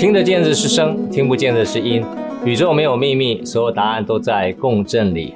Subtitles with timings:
[0.00, 2.02] 听得见的是声，听不见的是音。
[2.42, 5.34] 宇宙没有秘密，所有答案都在共振里。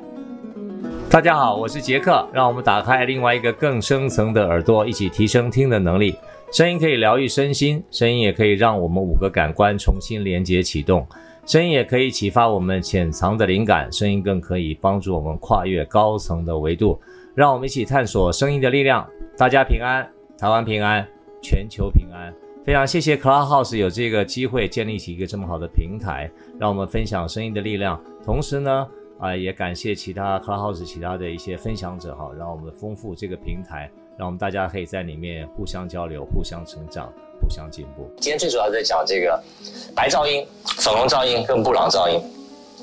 [1.10, 6.16] 大家好，我是杰克，让我们打开另外一个更深层的耳朵，一起提升听的能力。
[6.50, 11.06] 声音可以疗愈身心，声音也可以让我们五个感官重新连接启动，
[11.44, 16.98] 声音也可以启发我们潜藏的灵感，声音更可以帮助我们跨越高层的维度。
[17.34, 19.06] 让我们一起探索声音的力量。
[19.36, 20.08] 大家平安，
[20.38, 21.06] 台湾平安，
[21.42, 22.32] 全球平安。
[22.64, 28.02] 非常谢谢 Clubhouse 有这个机会建立起一个这么好的平台，让我们分享声音的力量。
[28.24, 38.10] 同时呢，啊、也感谢其他 Clubhouse 其他的一些分享者哈，让我们丰富这个平台，让我们大家可以在里面互相交流、互相成长、互相进步。
[38.16, 39.38] 今天最主要在讲这个
[39.94, 40.46] 白噪音、
[40.78, 42.18] 粉红噪音跟布朗噪音，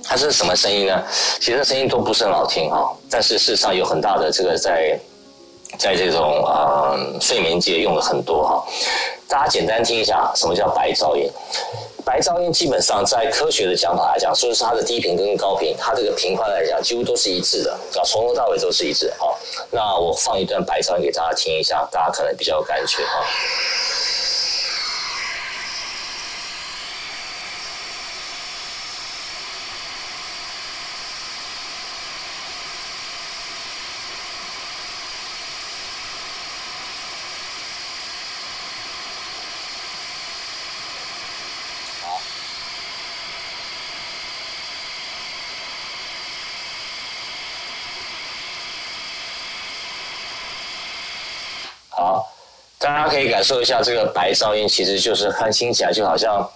[0.03, 1.03] 它是什么声音呢？
[1.39, 4.99] 其实声音都不是很好听哈，但是事实上有很大的这个在
[5.77, 8.63] 在这种啊、呃、睡眠界用了很多哈。
[9.27, 11.29] 大家简单听一下，什么叫白噪音？
[12.03, 19.13] 白噪音基本上在科学的讲法来讲，说是它的低频跟高频，它这个频宽来讲几乎都是一致的，啊，从头到尾都是一致。
[19.17, 23.23] 好，那我放一段白噪音给大家听一下，大家可能比较有感觉哈。
[52.79, 56.47] 大家可以感受一下这个白噪音，其实就是看听起来就好像，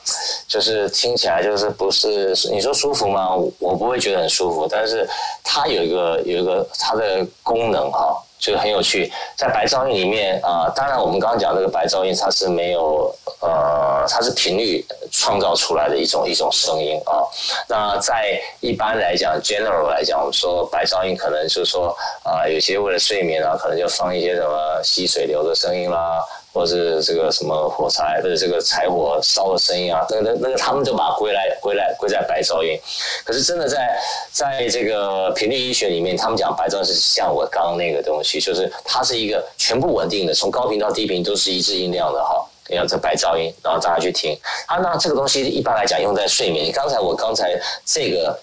[0.48, 3.36] 就是听起来就是不是你说舒服吗？
[3.58, 5.10] 我不会觉得很舒服，但是
[5.44, 8.22] 它有一个有一个它的功能哈。
[8.38, 14.86] 就很有趣，在白噪音里面啊、当然我们刚刚讲这个白噪音，它是没有呃，它是频率
[15.18, 17.24] 创造出来的一种一种声音啊。
[17.68, 26.24] 那在一般来讲，general 来讲，我们说白噪音可能就是说啊、有些为了睡眠啊，可能就放一些什么溪水流的声音啦。
[26.56, 32.80] 或是这个什么火柴，或者这个柴火烧的声音啊，那个、那那个他们都把归来归来归在白噪音。
[33.26, 34.00] 可是真的在
[34.32, 42.42] 在这个频率医学里面，他们讲白噪音是像我刚刚那个东西，就是它是一个全部稳定的，从高频到低频都是一致音量的哈。
[42.68, 46.72] 你看这白噪音，然后大家去听啊，那这个东西一般来讲用在睡眠。
[46.72, 48.40] 刚才我刚才这个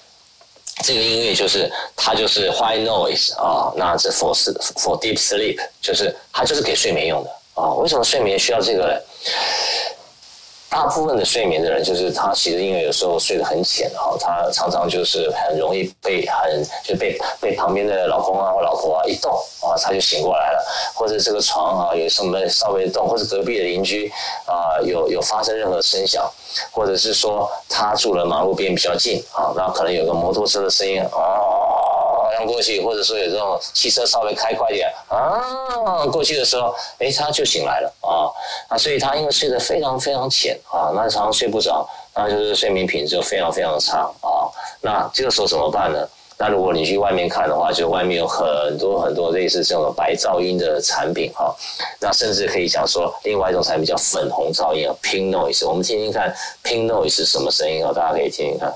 [0.85, 7.31] 这个音乐就是它就是 white noise 啊，那这 for for deep sleep，就是它就是给睡眠用的。
[7.55, 8.99] 啊、为什么睡眠需要这个呢？
[10.73, 19.31] 大部分的睡眠的人，就是他其实因为有时候睡得很浅哈，他常常就是很容易被很就被被旁边的老公啊或老婆啊一动
[19.61, 24.11] 啊，他就醒过来了，或者这个床啊有什么稍微动，或者隔壁的邻居
[24.47, 26.25] 啊有有发生任何声响，
[26.71, 31.62] 或者是说他住的马路边比较近啊，那可能有个摩托车的声音啊
[32.37, 32.45] 啊。
[32.45, 38.29] 过去，或者说有这种汽车稍微开快一点啊，过去的时候，哎，他就醒来了啊
[38.69, 44.51] 啊，所以他因为睡得非常非常浅啊，那常常睡不着，那就是睡眠品质就非常非常差啊。
[44.81, 46.07] 那这个时候怎么办呢？
[46.39, 51.55] 那如果你去外面看的话，就外面有很多很多类似这种白噪音的产品哈。
[52.01, 55.67] 那甚至可以讲说，另外一种产品叫粉红噪音啊，pink noise。
[55.67, 57.93] 我们听听看，pink noise 是什么声音啊？
[57.95, 58.75] 大家可以听听看。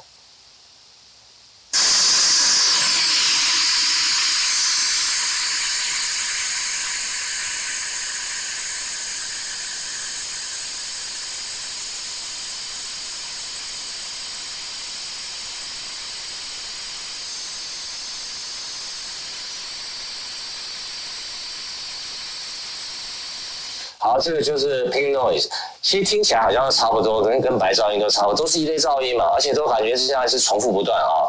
[24.19, 25.49] 这个就是 pink noise，
[25.82, 31.27] 其实听起来好像差不多，跟跟白噪音都差不多，都是一类噪音嘛，而且都感觉是现在是重复不断啊。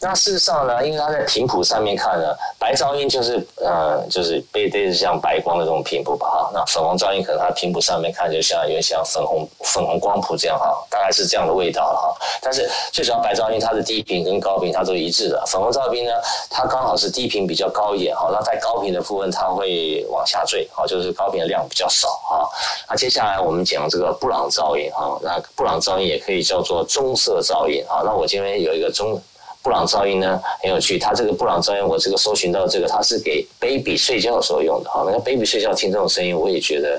[0.00, 6.50] 那事实上呢，因为它在频谱上面看呢，白噪音就是呃，就是背对着像白光的这种频谱吧哈。
[6.54, 12.14] 那粉红噪音可能它频谱上面看就像有点像粉红粉红光谱这样哈，大概是这样的味道了哈。
[12.40, 16.12] 但是最主要白噪音它的低频跟高频它都一致的，粉红噪音呢，
[16.48, 22.52] 它刚好是低频比较高一点哈，那在高频的部分它会往下坠哈，就是高频的量比较少好。
[22.88, 28.02] 那接下来我们讲这个布朗噪音哈，那布朗噪音也可以叫做棕色噪音啊。
[28.04, 29.20] 那我今天有一个棕。
[29.60, 35.02] 布朗噪音呢很有趣，它这个布朗噪音，我这个搜寻到这个，它是给 baby 睡觉的时候用的哈。
[35.04, 36.98] 那个 baby 睡觉听这种声音，我也觉得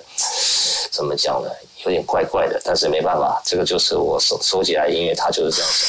[0.92, 1.50] 怎么讲呢，
[1.86, 5.86] 有点怪怪的，但是没办法，这个就是我收收集来音乐，它就是这样子。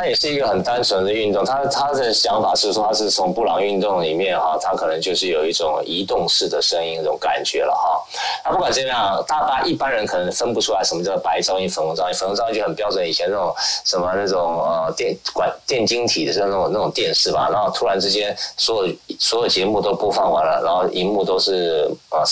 [0.00, 8.02] 看它也是一个很单纯的运动，他他的想法是说，他是从布朗运动里面哈，他可能就是有一种移动式的声音那种感觉了哈。
[8.42, 12.14] 那不管怎样，大家一般人可能分不出来什么叫白噪音、粉红噪音。
[12.14, 13.54] 粉红噪音就很标准，以前那种
[13.84, 22.24] 什么那种呃电管电晶体的那种那种电视吧，然后突然之间所有所有节目都播放完了，然后荧幕都是呃。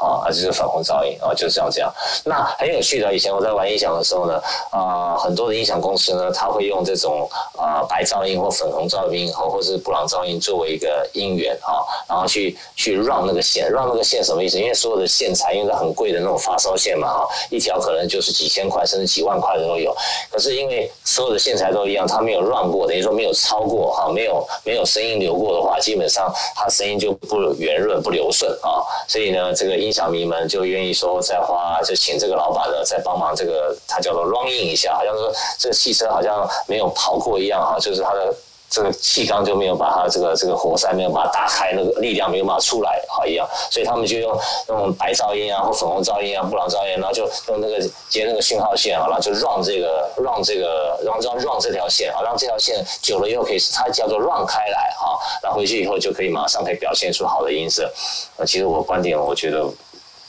[0.00, 1.92] 啊，就是粉红噪音啊，就是这样这样。
[2.24, 14.58] 那很有趣的，以前我在玩音响的时候呢，啊、很多的音响公司呢，他会用这种啊、白噪音或粉红噪音或或是布朗噪音作为一个音源啊，然后去去让那个线让那个线什么意思？
[14.58, 19.94] 因为所有的线材，因为它很贵的那种发烧线嘛，哈，一条可能就是几千块甚至几万块的都有。
[20.30, 28.80] 可是因为所有的线材都一样，它没有让过，等于说没有超过哈，没有没有声音流过的话，基本上它声音就不圆润不流顺啊。
[29.06, 38.34] 所以呢，这个音小迷们就愿意说再花，就请这个老板呢再帮忙，这个他叫做 running 一下，好像说这个汽车好像没有跑过一样哈，就是他的
[38.70, 44.38] 这个气缸就没有把它这个这个活塞没有把它打开，那个力量没有办法出来好一样，所以他们就用
[44.68, 57.92] 那种白噪音啊或粉红噪音啊布朗噪音，然后就用那个接那个讯号线啊，然后就 run 这个 run 这个让让让这条线啊，让这条线久了以后可以它叫做 run 开来哈，然后回去以后就可以马上可以表现出好的音色。
[58.36, 59.68] 呃，其实我观点我觉得。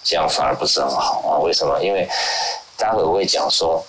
[0.04, 1.38] 这样反而不是很好啊？
[1.46, 1.80] 为什么？
[1.80, 2.10] 因为
[2.76, 3.80] 待会我会讲说，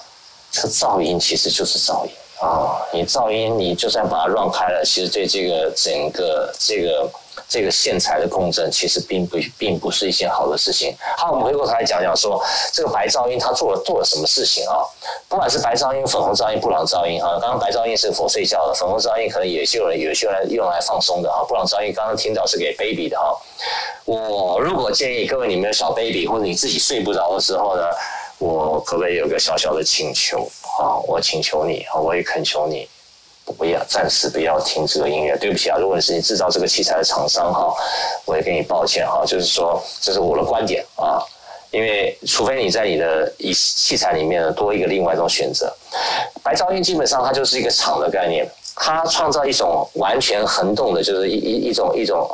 [0.50, 2.12] 这个噪音其实就是噪音
[2.42, 2.82] 啊。
[2.92, 7.10] 你噪音，你就算把它乱开了，其实对这个整个这个
[7.48, 10.94] 这个线材的共振，其实并不并不是一件好的事情。
[11.16, 12.42] 好，我们回过头来讲讲说，
[12.72, 14.84] 这个白噪音它做了做了什么事情啊？
[15.28, 23.34] 不管是白噪音、粉红噪音、布朗噪音啊，刚刚白噪音是否睡觉的，粉红噪音可能也是有人有些人用来放松的啊，布朗噪音刚刚听到是给 baby 的哈。
[24.04, 27.84] 我如果建议各位，你们有小 baby 或者你自己睡不着的时候呢，
[28.42, 30.50] 我可不可以有个小小的请求
[30.80, 30.98] 啊？
[31.06, 32.88] 我请求你，我也恳求你，
[33.56, 35.36] 不要暂时不要听这个音乐。
[35.36, 37.72] 对不起啊，如果你是你制造这个器材的厂商哈，
[38.24, 41.22] 我也给你抱歉哈，就是说这是我的观点啊，
[41.70, 45.72] 因为除非你在你的一器材里面呢多一个另外一种选择，
[46.42, 52.28] 白噪音基本上它就是一个场的概念，它创造一种完全恒动的，就是一一一种一种。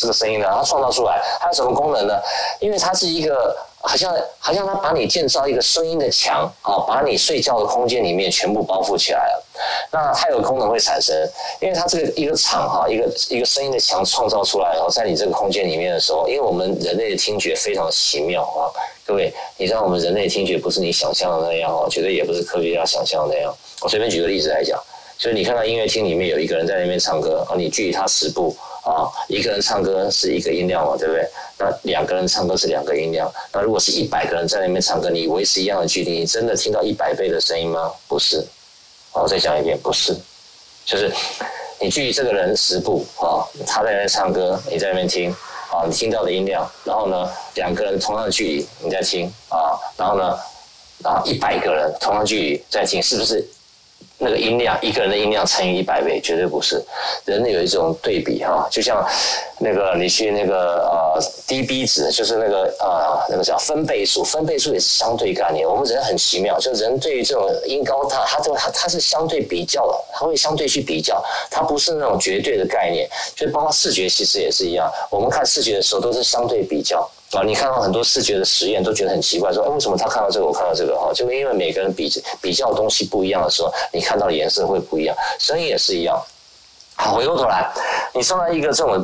[0.00, 2.20] 这个声音呢，它创造出来，它有什么功能呢？
[2.58, 9.44] 因为它是一个，好像好像它把你建造一个声音的墙啊，把你睡觉的空间里面全部包覆起来了。
[9.90, 11.14] 那它有功能会产生，
[11.60, 18.70] 因为它这个一个场哈，一个一个声音的墙创造出来，然后在你这个空间里面的时候，因为我们人类的听觉非常奇妙啊，
[19.04, 23.54] 各位，你知道我们人类听觉不是你想象的那样哦，绝对也不是科学家想象的那样。
[23.80, 24.80] 我随便举个例子来讲，
[25.18, 28.56] 就是你看到音乐厅里面有一个人在那边唱歌，啊，你距离他十步。
[28.84, 31.24] 啊，一个人唱歌是一个音量嘛，对不对？
[31.62, 33.32] 那两个人唱歌是两个音量。
[33.52, 37.92] 那如果是一百个人在那边唱歌，你维持一样的距离，你真的听到一百倍的声音吗？
[38.08, 38.44] 不是。
[39.12, 40.16] 好，我再讲一遍，不是。
[40.84, 41.12] 就是
[41.80, 45.30] 你距离这个人十步啊，他在那边唱歌，你在那边听
[45.70, 46.68] 啊，你听到的音量。
[46.84, 50.38] 然后呢，两个人同样的距离你在听啊，然后呢，
[51.04, 53.46] 然后一百个人同样距离在听，是不是？
[54.22, 56.80] 那个音量，一个人的音量乘以一百倍，绝对不是。
[57.24, 59.04] 人有一种对比哈，就像
[59.58, 65.68] 那个你去那个呃 dB 值，就是那个呃那个叫分贝数，分贝数也是相对概念。
[65.68, 73.08] 我们人很奇妙，就人对于这种音高大，它都它它是相对比较的，它会相对去比较，它不是那种绝对的概念。
[73.34, 74.88] 就包括视觉，其实也是一样。
[75.10, 77.10] 我们看视觉的时候，都是相对比较。
[77.32, 80.94] 啊，你看到很多视觉的实验，都觉得很奇怪，说，哎，为什么他看到这个，我看到这个？
[80.94, 82.10] 哈，就因为每个人比
[82.42, 86.22] 比较东西不一样的时候，你看到的颜色会不一样，声音也是一样。
[86.94, 87.72] 好，回过头来，
[88.12, 89.02] 你送到一个这种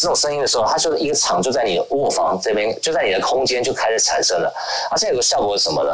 [0.00, 4.52] 这种声音的时候，它就是一个场，就在你的卧房这边，就在你的空间就开始产生了。
[4.90, 5.92] 而且有个效果是什么呢？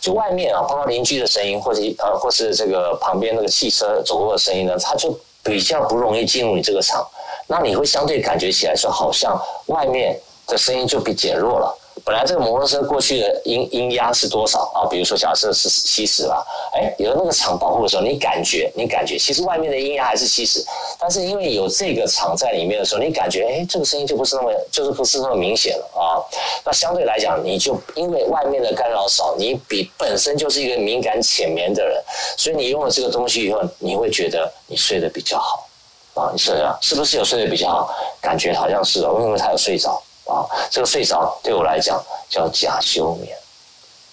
[0.00, 7.06] 就外面啊，包括邻居的声音，或者呃，或是这个旁边那个汽车走过的声音呢，它就比较不容易进入你这个场。
[7.46, 10.18] 那你会相对感觉起来说，好像外面。
[10.46, 11.78] 这声音就比减弱了。
[12.04, 14.86] 本来这个摩托车过去的音音压是多少啊？
[14.88, 20.64] 比如说假设是七十吧，哎，有了那个场保护的时候，你感觉你感觉其实外面的音压还是七十，
[21.00, 26.22] 但是因为有这个场在里面的时候，你感觉哎，这个声音就不是那么就是不是那么明显了啊。
[26.64, 32.00] 那相对来讲，你就因为外面的干扰少，你比本身就是一个敏感浅眠的人，
[32.36, 35.66] 所以你用了这个东西以后，你会觉得你睡得比较好
[36.14, 36.30] 啊。
[36.30, 37.92] 你睡啊，是不是有睡得比较好？
[38.20, 40.00] 感觉好像是哦，因为他有睡着。
[40.26, 43.36] 啊，这个睡着对我来讲叫假休眠。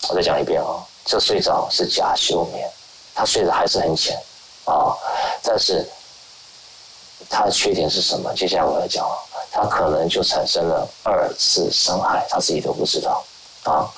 [0.10, 2.70] 我再讲一遍啊，这睡着是假休眠，
[3.16, 4.18] 他睡得还是很浅
[4.66, 4.96] 啊，
[5.42, 5.88] 但是
[7.30, 8.34] 他的缺点是什么？
[8.34, 9.08] 接下来我要讲，
[9.52, 13.24] 他可能就产生了二次伤害，他自己都不知道
[13.64, 13.90] 啊。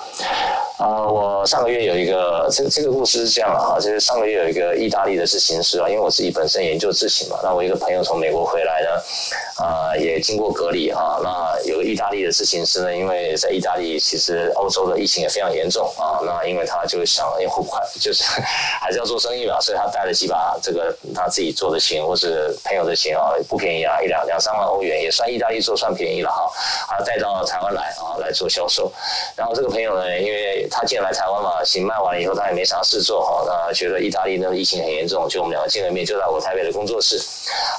[0.78, 18.24] 啊、我上个月有一个这这个故事是这样的啊，就是上个月有一个意大利的自行师啊，因为我自己本身研究自行嘛，那我一个朋友从美国回来呢，啊、也经过隔离啊，那有个意大利的自行师呢，因为在意大利其实欧洲的疫情也非常严重啊，那因为他就想因为付款就是
[18.82, 26.52] 还是要做生意嘛，所以他带了几把这个他自己做的琴或是朋友的琴啊，不便宜啊，一两两三万欧元，也算意大利做算便宜了哈，
[26.90, 28.92] 啊，带到台湾来啊来做销售，
[29.38, 37.20] 然后这个朋友呢，因为他进来台湾嘛，琴卖完了以后他也没啥事做哈，那觉得意大利那个疫情很严重，就我们两个见了面，就在我台北的工作室。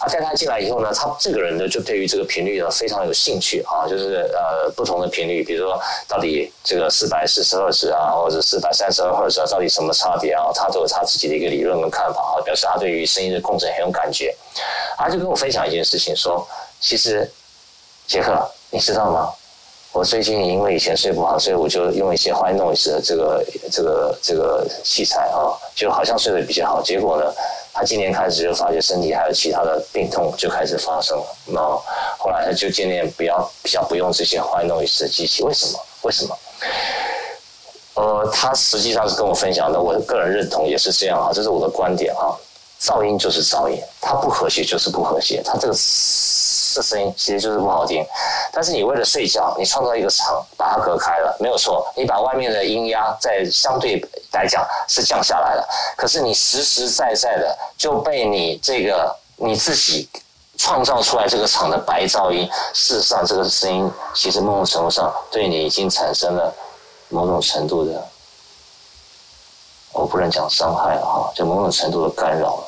[0.00, 10.50] 啊，带他进来以后呢，他这个人呢就对于这个频率呢非常有兴趣啊，就是呃不同的频率，比如说到底这个四百四十赫兹啊，或者四百三十二赫兹啊，到底什么差别啊？
[10.55, 14.35] 他都有他自己的一个理论跟看法啊，表示他对于声音的共振很有感觉。
[14.99, 16.47] 他就跟我分享一件事情，说
[16.81, 17.31] 其实
[18.07, 19.33] 杰克，你知道吗？
[19.97, 26.83] 我最近因为以前睡不好，所以我就用一些 white noise 的这个这个这个器材啊，就好像睡得比较好。
[26.83, 27.25] 结果呢，
[27.73, 31.25] 他今年开始就发觉身体还有其他的病痛就开始发生了。
[31.47, 31.61] 那
[32.19, 35.43] 后来他就渐渐不要比较不用这些 white noise 的机器。
[35.43, 35.81] 为什么？
[36.03, 36.38] 为什么？
[37.95, 42.37] 呃，他实际上是跟我分享的，我个人认同也是这样啊，这是我的观点啊。
[42.79, 45.75] 噪音就是噪音，它不和谐就是不和谐，它这个。
[46.76, 48.06] 这声音其实就是不好听，
[48.52, 51.90] 但是你为了睡觉，你创造一个场把它隔开了，没有错。
[51.97, 53.99] 你把外面的音压在相对
[54.33, 55.66] 来讲是降下来了，
[55.97, 60.06] 可是你实实在在的就被你这个你自己
[60.59, 66.54] 创造出来这个场的白噪音，事实上这个声音其实某种程度上对你已经产生了
[67.09, 68.06] 某种程度的，
[69.92, 72.64] 我不能讲伤害了哈，就某种程度的干扰了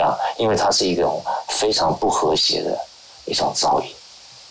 [0.00, 2.86] 呀，因为它是一种非常不和谐的。
[3.26, 3.88] 一种噪音，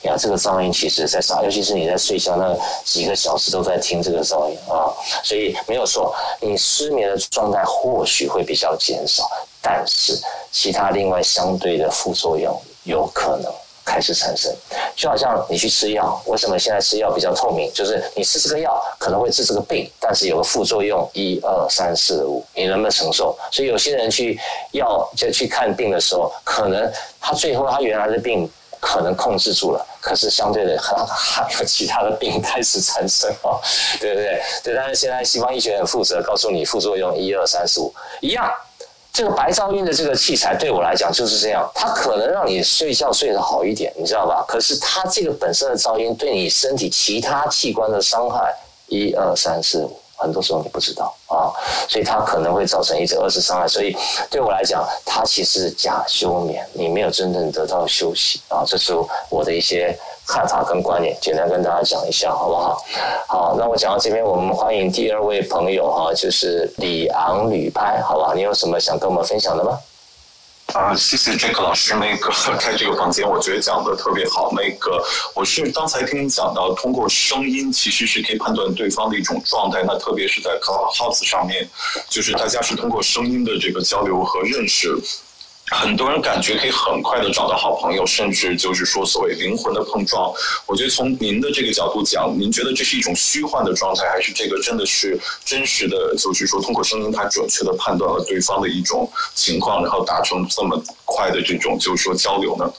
[0.03, 1.43] 呀，这个噪音其实在上？
[1.43, 9.29] 尤其是你在睡觉那几个小时都在听这个噪音啊，所以没有错，你失眠的状态或许会比较减少，
[9.61, 10.17] 但是
[10.51, 13.51] 其他另外相对的副作用有可能
[13.83, 14.53] 开始产生。
[14.95, 17.71] 就好像你去吃药，为什么现在吃药比较透明？
[17.73, 23.37] 就是你吃这个药可能会治这个病，但是有个副作用一二三四五，你能不能承受？
[23.51, 24.39] 所以有些人去
[24.71, 28.49] 药就去看病的时候，可能他最后他原来的病。
[28.79, 33.59] 可能控制住了，可是相对的，还还有其他的病开始产生哦，
[33.99, 34.41] 对不对？
[34.63, 38.51] 对，但是现在西方医学很负责，告诉你副作用一二三四五一样。
[39.11, 44.45] 这个白噪音的这个器材对我来讲就是这样，它可能让你睡觉睡得好一点，你知道吧？
[44.47, 48.53] 可是它这个本身的噪音对你身体其他器官的伤害
[48.87, 49.99] 一二三四五。
[50.19, 51.49] 很多时候你不知道啊，
[51.87, 53.67] 所以它可能会造成一次二次伤害。
[53.67, 53.95] 所以
[54.29, 58.63] 对我来讲，它其实是假休眠，你没有真正得到休息啊。
[58.67, 58.93] 这是
[59.29, 59.97] 我的一些
[60.27, 62.83] 看法跟观念，简单跟大家讲一下，好不好？
[63.27, 68.33] 好，那我讲到这边，我们欢迎第二位朋友哈，就是李昂旅拍，好吧？
[68.35, 69.79] 你有什么想跟我们分享的吗？
[70.73, 74.51] 啊，谢谢 Jack 老师，那个 开这个房间，我觉得讲的特别好。
[74.55, 79.83] 那个我是刚才听你讲到，通过声音其实是可以判断对方的一种状态。
[79.85, 81.67] 那特别是在 Clubhouse 上面，
[82.07, 84.95] 就是大家是通过声音的这个交流和认识。
[85.71, 90.33] 很多人感觉可以很快的找到好朋友，甚至就是说所谓灵魂的碰撞。
[90.65, 96.15] 我觉得从您的这个角度讲，您觉得这是一种虚幻的状态，还是这个真的是真实的？
[96.17, 102.71] 就是说通过声音，它准确的判断了对方的一种情况，然后达成这么快的这种就是说交流呢？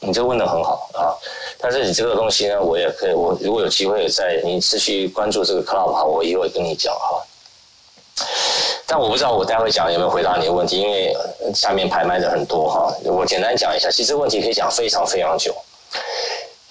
[0.00, 1.10] 你这问的很好啊，
[1.58, 7.20] 但是你这个东西呢，我也可以，我如果有机会在你持续关注这个 Club 哈，我也会跟你讲哈。
[8.86, 11.14] 但我不知道我待会讲有没有回答你的问题，因为
[11.54, 12.94] 下面拍卖的很多哈。
[13.04, 15.54] 我简单讲一下，其实问题可以讲非常非常久。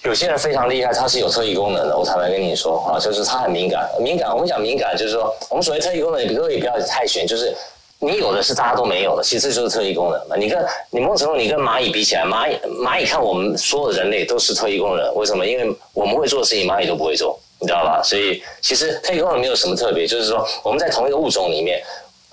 [0.04, 1.98] 有些人非常厉害，他是有特异功能的。
[1.98, 4.32] 我坦白跟你说啊，就是他很敏感，敏感。
[4.32, 7.54] 我们讲敏感，就是说我们所谓特异功能，你比如说也不要太玄，就是
[7.98, 10.36] 你有的是大家都没有的，其实这就是特异功能嘛。
[10.36, 15.44] 你跟你某种程度，你跟蚂蚁比起来，蚂蚁蚂蚁看我们所有人类都是特异功能，为什么？
[15.44, 18.00] 因为我们会做的事情，蚂蚁都不会做，你知道吧？
[18.02, 21.82] 所以其实特异功能没有什么特别，就是说我们在同一个物种里面。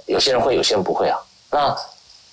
[0.08, 1.18] 有些人会，有些人不会啊。
[1.50, 1.76] 那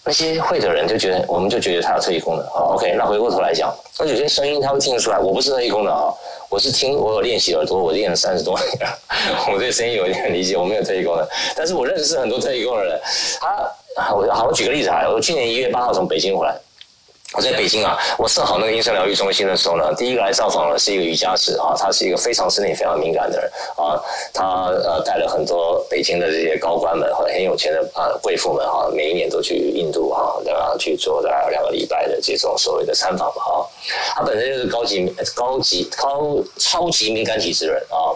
[0.04, 2.68] 那些会的人就觉得，我们就觉得他有特异功能啊。
[2.74, 6.12] OK，那回过头来讲，那有些声音他会听得出来，我不是特异功能啊，
[6.50, 8.88] 我是听，我有练习耳朵，我练了三十多年，
[9.50, 13.00] 我对声音有一点理解，我没有特异功能，但是我认识很多特异功能的人。
[13.40, 16.54] 他，我好，我举个例子啊，我去年一月八号从北京回来。
[17.34, 23.96] 我在北京啊，我设好那个音声疗愈中心的时候呢，第一个来造访的是一个瑜伽师啊，他是一个非常身体非常敏感的人啊，
[24.34, 30.76] 他呃带了很多北京的这些高官们和很有钱的啊贵妇们哈，每一年都去印度哈，对吧？
[30.78, 33.66] 去做大概两个礼拜的这种所谓的参访吧哈，
[34.14, 38.12] 他本身就是高级高级高超级敏感体质人啊。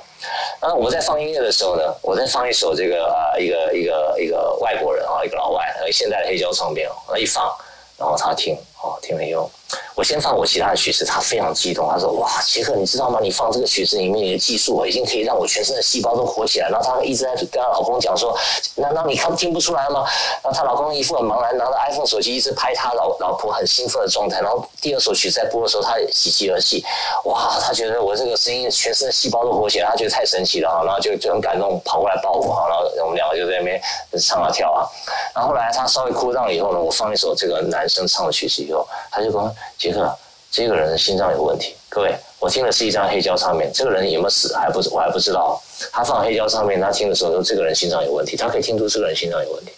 [0.60, 7.50] 然后我在放音乐的时候呢，我在放一首这个啊一个一个一个外国人啊一个老外，现在的黑胶唱片哦，一放，
[7.98, 9.48] 然后他听哦听没用。
[9.96, 13.18] 我先放我其他的曲子，他非常激动，他说：“哇，杰克，你知道吗？
[13.20, 18.36] 你放这个曲子里面，你的技术已经可以让我全身的细胞都活起来。”然后他一直在跟他老公讲说
[18.76, 20.04] ：“难道你看听不出来吗？”
[20.44, 24.40] 然后她老公一副很茫然，拿着 iPhone 手机一直拍他老老婆很兴奋的状态。
[24.40, 26.84] 然后第二首曲子在播的时候，他喜极而泣，
[27.24, 33.80] 哇，他觉得我这个声音全身的细胞都活起来，他觉得太神奇了哈，然后就就很感动，跑过来抱我哈，然后我们两个就在那边
[34.20, 34.86] 唱啊跳啊。
[35.34, 40.14] 然后后来他稍微哭上以后呢，我放一首这个男生唱的曲子以后，他就说：“杰克。”
[40.48, 45.60] 这个人的心脏有问题，各位，我听的是一张黑胶唱片，这个人有没有死还不我还不知道。
[45.92, 49.72] 他放黑胶唱片，他听的时候说这个人心脏有问题，他可以听出这个人心脏有问题。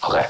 [0.00, 0.24] OK，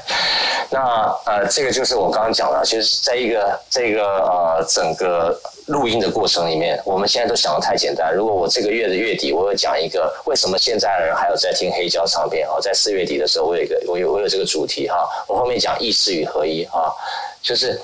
[0.69, 0.79] 那
[1.25, 8.13] 呃，这个就是我刚刚讲的，其实在一个这个呃整个录音的过程里面，我们现在都想的太简单。
[8.13, 16.93] 如果我这个月的月底，我有讲一个为什么现在的人还有在听黑胶唱片啊，在四月底的时候，我有一个我有我有这个主题哈，我后面讲意识与合一哈，
[17.41, 17.79] 就是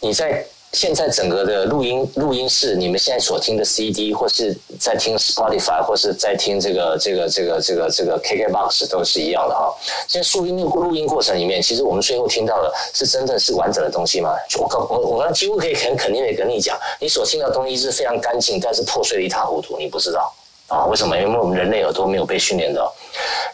[0.00, 0.44] 你在。
[0.74, 9.72] 现在整个的录音录音室，你们现在所听的 CD，或是在听 Spotify，或是在听这个这个这个这个这个 KKBOX，都是一样的哈。
[10.08, 14.34] 现在录音录录音过程里面，其实我们最后听到的是真正是完整的东西吗？
[14.58, 20.34] 我我我刚几乎可以很肯定的跟你讲，你所听到的东西是非常干净，但是破碎的一塌糊涂，你不知道
[20.66, 20.86] 啊？
[20.86, 21.16] 为什么？
[21.16, 22.92] 因为我们人类耳朵没有被训练的。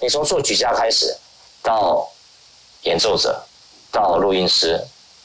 [0.01, 1.15] 你从作曲家开始，
[1.63, 2.09] 到
[2.85, 3.39] 演奏者，
[3.93, 4.81] 到录音师。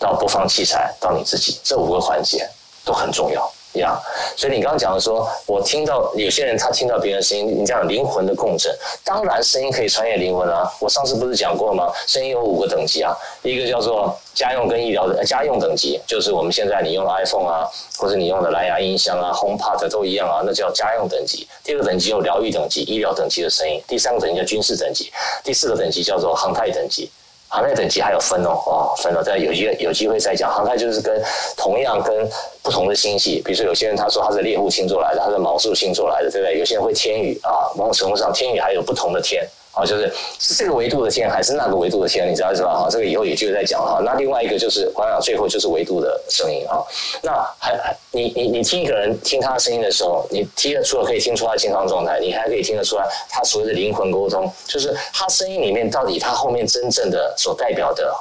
[0.06, 2.48] 到播放器材，到你自己，这五个环节
[2.86, 3.42] 都很重要
[3.74, 4.00] 呀。
[4.00, 4.40] Yeah.
[4.40, 8.72] 所以你刚刚讲的说，我听到有些人他听到别人的声音，你讲灵魂的共振，
[9.04, 10.72] 当然声音可以穿越灵魂啊。
[10.80, 11.92] 我上次不是讲过吗？
[12.06, 21.48] 声音有五个等级啊，一个叫做家用跟医疗的家用等级，就是我们现在你用的 iPhone 啊，或者你用的蓝牙音箱啊、HomePod 都一样啊，那叫家用等级。
[21.64, 23.82] 第二个等级有疗愈等级、医疗等级的声音。
[23.88, 25.12] 第三个等级叫军事等级，
[25.44, 27.10] 第四个等级叫做航太等级。
[27.56, 30.52] 航太等级还有分哦，哦，分了，再有机会有机会再讲。
[30.52, 31.24] 航太就是跟
[31.56, 32.30] 同样跟
[32.62, 36.60] 不同的星系，比如说有些人他说他是猎户星座来的，他是毛宿星座来的，对不对？
[36.60, 39.48] 有些人会天宇啊，某种程度上天宇还有不同的天。
[39.76, 42.74] 啊，就是是这个维度的天还是那个维度的天，你知道是吧？
[42.74, 44.00] 哈，这个以后有机会再讲哈。
[44.04, 46.80] 那另外一个就是，我想最后就是维度的声音啊。
[47.22, 58.16] 那还还你你你听一个人听他的声音的时候，你听得除了可以听出他的健康状态，你还可以听得出来他所谓的灵魂沟通，就是他声音里面到底他后面真正的所代表的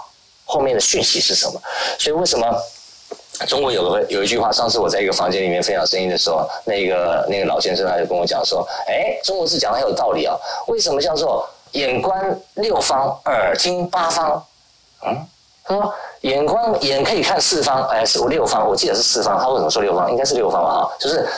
[0.44, 1.62] 后面的讯息是什么？
[1.98, 2.46] 所以为什么
[3.46, 10.36] 中国有个有一句话，上次我在一个房间里面分享声音的时候，那个那个老先生他就跟我讲说，哎，中国是讲的很有道理啊，
[10.68, 11.48] 为什么叫做？
[11.72, 14.40] 眼观六方，耳听八方。
[15.04, 15.26] 嗯，
[15.64, 19.36] 他说眼观眼可以看四方，哎，是六方，我记得是四方。
[19.40, 20.08] 他为什么说六方？
[20.08, 20.70] 应该是六方吧？
[20.70, 21.28] 哈，就是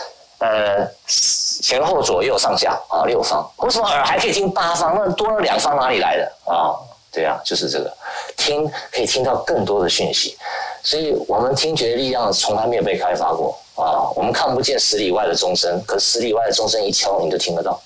[0.40, 3.50] 呃前后左右上下啊，六方。
[3.56, 4.94] 为什么耳还可以听八方？
[4.94, 6.76] 那多了两方哪里来的啊？
[7.16, 7.90] 对啊，就是这个，
[8.36, 10.36] 听可以听到更多的讯息。
[10.82, 14.12] 所以我们听觉力量从来没有被开发过啊。
[14.14, 17.80] 我们看不见十里外的钟声，可十里外的钟声一敲，你就听得到。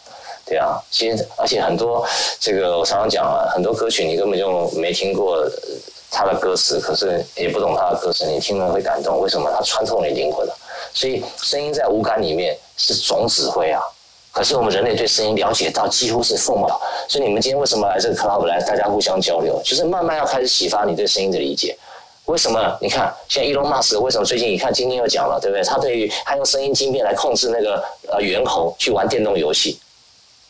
[0.45, 2.05] 对啊，其实而且很多
[2.41, 5.49] 这个我常常讲啊，很多歌曲你根本就没听过
[6.11, 9.21] 他的歌词，可是也不懂他的歌词，你听了会感动。
[9.21, 9.49] 为什么？
[9.57, 10.59] 它穿透你灵魂了。
[10.93, 13.81] 所以声音在五感里面是总指挥啊。
[14.33, 16.69] 可是我们人类对声音了解到几乎是凤毛。
[17.09, 21.77] 所以你们今天为什么来这个 club 来，大家互相交流，就是慢慢要开始启发你对声音的理解。
[22.27, 22.79] 为什么？
[22.81, 25.65] 你看，现在 Elon Musk 为什么最近你看今天又讲了，对不对？
[25.65, 29.81] 他对于他用声音晶片来控制那个呃猿猴去玩电动游戏。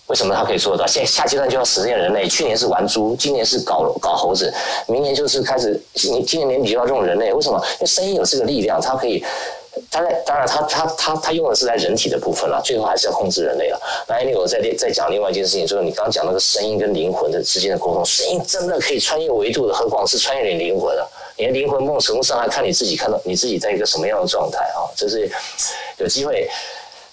[0.09, 0.85] 为什么他可以做到？
[0.87, 2.29] 现在下阶段就要实现人类。
[2.29, 4.53] 去年是玩猪，今年是搞搞猴子，
[4.89, 7.33] 明年就是开始，今今年年底就要用人类。
[7.33, 7.57] 为什么？
[7.75, 9.25] 因为声音有这个力量，它可以，
[9.91, 13.81] 它在当然它它它它用的是在人体的部分了，最后还是要控制人类了。
[14.09, 21.11] 来，那我再再讲另外一件事情，就是你刚刚讲那个声音跟灵魂的之间的沟通，声音真的可以穿越维度的，何况是穿越你灵魂了。
[21.37, 24.85] 你的灵魂梦成功上来看你自己，看到你自己在一个什么样的状态啊？
[24.97, 25.31] 这是
[25.99, 26.49] 有机会。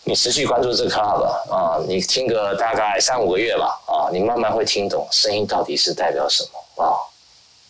[0.03, 6.95] 你持续关注这个 club 啊，你听个大概三五个月吧啊，你慢慢会听懂声音到底是代表什么啊。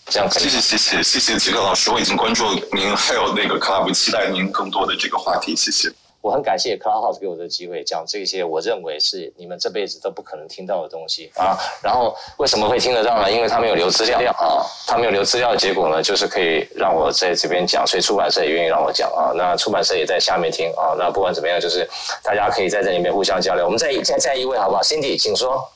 [0.10, 0.30] 这样。
[0.32, 5.92] 谢谢谢谢谢谢杰克老师，我已经关注您，还有那个 club，期待您更多的这个话题，谢谢。
[6.20, 11.56] 我很感谢 Clubhouse 给我的机会，讲这些我认为是你们这辈子都不可能听到的东西啊。
[11.82, 13.32] 然后为什么会听得到呢？
[13.32, 19.32] 因为他没有留资料啊，他没有留资料的结果呢，就是可以让我在这边讲，所以出版社也愿意让我讲啊。
[19.36, 20.96] 那出版社也在下面听啊。
[20.98, 21.88] 那不管怎么样，就是
[22.22, 23.64] 大家可以在这里面互相交流。
[23.64, 25.70] 我们再再再一位好不好？Cindy，请说。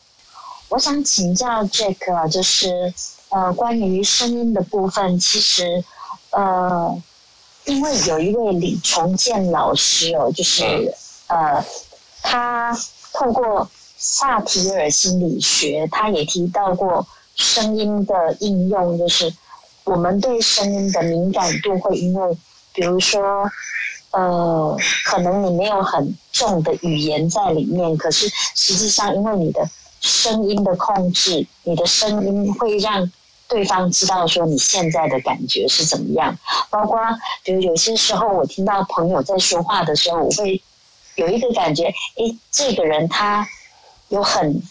[0.68, 2.94] 我想请教 Jack 啊，就是
[3.32, 5.84] 呃，关于声音的部分，其实
[6.30, 7.02] 呃。
[7.66, 10.64] 因为有一位李重建老师哦，就是、
[11.28, 11.66] 嗯、呃，
[12.24, 12.76] 他
[13.14, 19.32] 透过萨提尔心理学，他也提到过声音的应用，就是
[19.84, 22.36] 我们对声音的敏感度会因为，
[22.74, 23.48] 比如说，
[24.10, 33.10] 呃，可能你没有很重的语言在里面，可是实际上因为你的声音的控制，你的声音会让
[33.52, 36.36] 对方知道说你现在的感觉是怎么样。
[36.72, 37.00] 包括
[37.44, 40.60] 比如有些时候我听到朋友在说话的时候，我会
[41.18, 41.84] 有一个感觉，
[42.16, 43.48] 诶，这个人他。
[44.12, 44.62] 有很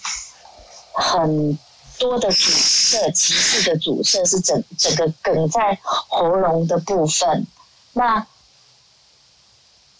[0.92, 1.58] 很
[1.98, 7.46] 多的阻塞，情绪的阻塞是整整个梗在喉咙的部分。
[7.94, 8.26] 那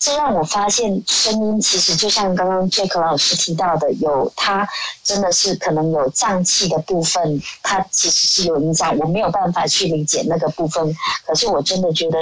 [0.01, 4.69] 这让我发现，声音其实就像刚刚 Jack 老师提到的，有它
[5.05, 8.99] 真的是可能有脏器的部分，它其实是有影响。
[8.99, 10.93] 我没有办法去理解那个部分，
[11.25, 12.19] 可是我真的觉得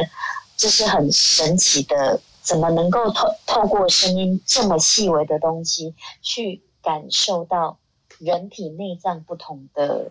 [0.58, 6.60] 这是很神奇的，怎么能够透透过声音这么细微的东西去。
[6.80, 7.78] 感受到
[8.18, 10.10] 人体内脏不同的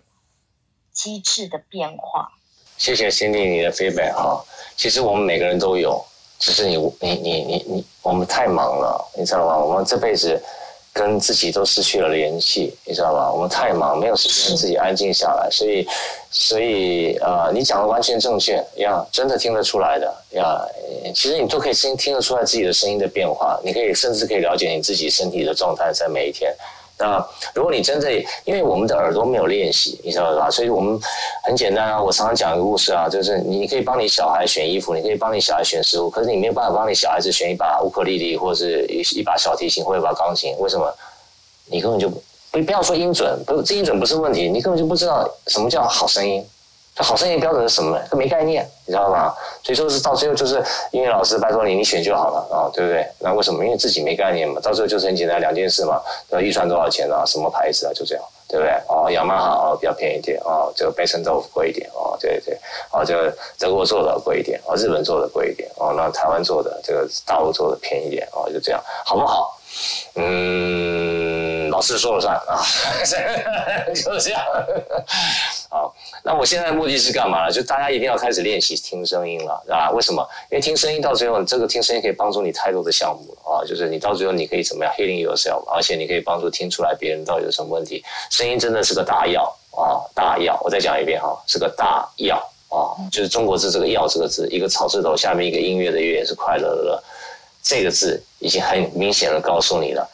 [0.91, 2.33] 机制的变化。
[2.77, 6.05] 谢谢心蒂你的 feedback 哈，其实我们每个人都有，
[6.39, 9.57] 只是你你你你你，我们太忙了，你知道吗？
[9.57, 10.39] 我们这辈子
[10.93, 13.31] 跟自己都失去了联系，你知道吗？
[13.31, 15.87] 我们太忙，没有时间自己安静下来，所以
[16.31, 20.59] 所以呃，你讲的完全正确呀，真的听得出来的呀。
[21.15, 26.53] 其实你都可以听听得出来自己的声音的变化，你可以甚至可以了解你自己身体的状态在每一天。
[26.99, 28.11] 那如果你真的，
[28.43, 30.49] 因为我们的耳朵没有练习，你知道吧？
[30.49, 30.99] 所以我们
[31.43, 32.01] 很简单啊。
[32.01, 40.55] 我常常讲一个故事啊，就是你可以帮你小孩选衣服，你可以帮你小孩选食物，可是你没有办法帮你小孩子选一把乌克丽丽，或者是一一把小提琴，或者一把钢琴。
[40.57, 40.91] 为什么？
[41.69, 46.43] 你根本就不不要说音准，不这音准不是问题，你根本就不知道什么叫好声音。
[47.03, 47.99] 好声音标准是什么？
[48.09, 49.33] 他没概念，你知道吗？
[49.63, 53.05] 所以说是到最后就是音乐老师拜托你，你选就好了啊，对不对？
[53.19, 53.63] 那为什么？
[53.63, 54.59] 因为自己没概念嘛。
[54.61, 57.23] 到最后就是很简单两件事嘛，那预算多少钱啊？
[57.25, 57.91] 什么牌子啊？
[57.93, 58.73] 就这样，对不对？
[58.87, 62.57] 哦，雅马哈哦比较便宜点哦，这个北辰豆腐贵一点哦，对对，
[62.91, 69.53] 哦这个德国做的贵一点哦，日本做的贵一点哦，那台湾做的这个大陆做的便宜点哦，就这样，好不好？
[70.15, 71.36] 嗯，
[71.77, 72.57] 老师说了算啊，
[73.93, 74.41] 就这样，
[75.69, 75.93] 好。
[76.23, 77.51] 那我现在的目的是干嘛呢？
[77.51, 79.91] 就大家一定要开始练习听声音了，啊？
[79.91, 80.27] 为什么？
[80.49, 83.61] 因为听声音到最后，这个听声音可以帮助你太多的项目了啊！
[83.63, 88.03] 就是你到最后你可以怎么样 healing yourself，而且你可以帮助听出来别人到底有什么问题。
[88.31, 90.59] 声音真的是个大药啊，大药！
[90.63, 92.37] 我再讲一遍哈，是个大药
[92.69, 92.97] 啊！
[93.11, 97.03] 就是中国字这个“药”这个字，一个草字头下面一个音乐的“乐”，是快乐的“乐”，
[97.61, 100.09] 这个字已经很明显的告诉你了，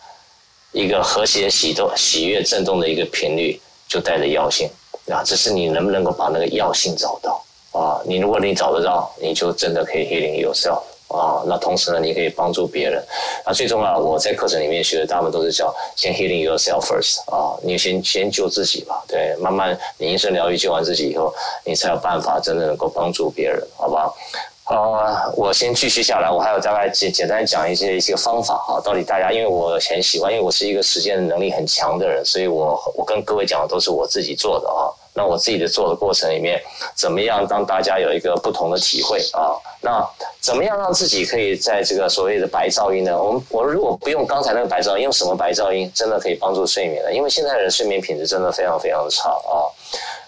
[0.73, 4.69] 一个和谐、喜动、喜悦、震动的一个频率，就带着药性。
[5.11, 7.99] 啊，只是你能不能够把那个药性找到啊？
[8.05, 11.43] 你如果你找得到，你就真的可以 healing yourself 啊。
[11.45, 13.03] 那同时呢，你可以帮助别人。
[13.45, 19.03] 那最重要，我在课程里面学的，大部分都是叫先 healing yourself first 啊，你先先救自己吧。
[19.05, 21.33] 对，慢慢你一生疗愈救完自己以后，
[21.65, 24.15] 你才有办法真的能够帮助别人，好不好？
[24.69, 28.81] 呃，我先继续下来，我还有大概简简单讲一些一些方法哈。
[28.81, 34.87] 到底大家，因为我很喜欢，因为我是一个实践能力很强的人，所以我我跟各位讲的都是我自己做的啊。
[35.15, 36.59] 那我自己的做的过程里面，
[36.95, 39.53] 怎么样让大家有一个不同的体会啊？
[39.81, 40.03] 那
[40.39, 43.21] 怎么样让自己可以在这个所谓的白噪音呢？
[43.21, 47.13] 我们我如果不用刚才那个白噪音，用什么白噪音真的可以帮助睡眠呢？
[47.13, 49.69] 因为现在人睡眠品质真的非常非常的差啊。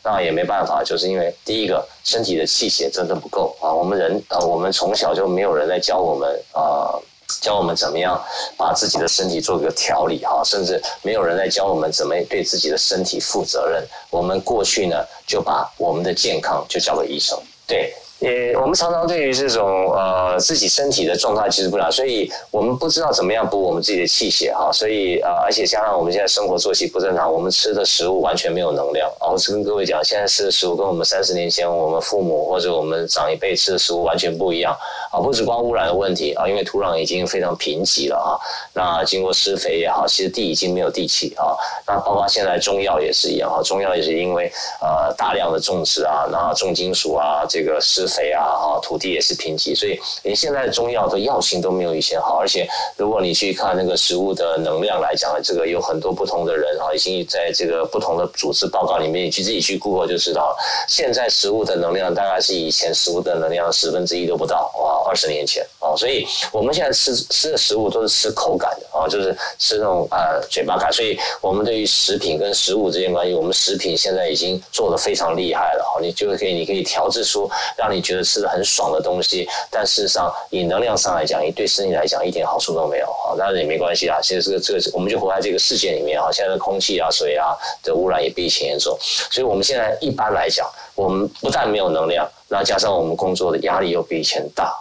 [0.05, 3.73] 那也没办法，就是因为第一个身体的气血真的不够啊。
[3.73, 6.93] 我们人呃，我们从小就没有人来教我们啊，
[7.41, 8.23] 教我们怎么样
[8.55, 13.83] 把自己的身体做一个调理哈，甚至没有人来教我们怎么对自己的身体负责任。
[14.11, 17.91] 我们过去呢，就把我们的健康就交给医生，对。
[18.19, 29.27] 也，我们常常对于这种呃自己身体的状态其实不了，所以我们不知道怎么样补我们自己的气血哈，所以呃，而且加上我们现在生活作息不正常，我们吃的食物完全没有能量啊。
[29.27, 34.73] 我是跟各位讲，现在吃的食物跟我们三十年前我们父母或者我们长一辈吃的食物完全不一样
[35.11, 38.39] 啊，不止光污染的问题啊，因为土壤已经非常贫瘠了啊，
[38.73, 41.51] 那经过施肥也好，其实地已经没有地气啊，
[41.85, 44.49] 那包括现在中药也是一样啊，中药也是因为
[44.81, 52.39] 呃大量的种植啊，那重金属啊，这个肥啊，哈，土地也是贫瘠，所以连现在的中药的药性都没有以前好。
[52.39, 60.55] 而且，如果你去看那个食物的能量来讲，这个有很多不同的人哈，已经在这个不同的组织报告里面，你去自己去 Google 就知道。
[60.87, 68.84] 现在食物的能量大概是以前食物的能量十分之一都不到哇，二十年前啊，所以我们现在吃吃的食物都是吃口感的。
[68.95, 70.91] 啊，就是吃那种呃嘴巴干。
[70.93, 88.97] 所以我们对于食品跟食物之间关系，我们食品现在已经做得非常厉害了哈，你就可以你可以调制出让你觉得吃的很爽的东西，但事实上以能量上来讲，你对身体来讲一点好处都没有啊，但是也没关系啊，其实这个这个我们就活在这个世界里面啊，现在的空气啊水啊的污染也比以前严重，
[89.31, 92.25] 所以我们现在一般来讲，我们不但没有能量。
[92.47, 94.71] 那加上我们工作的压力又比以前大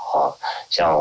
[0.71, 0.97] 像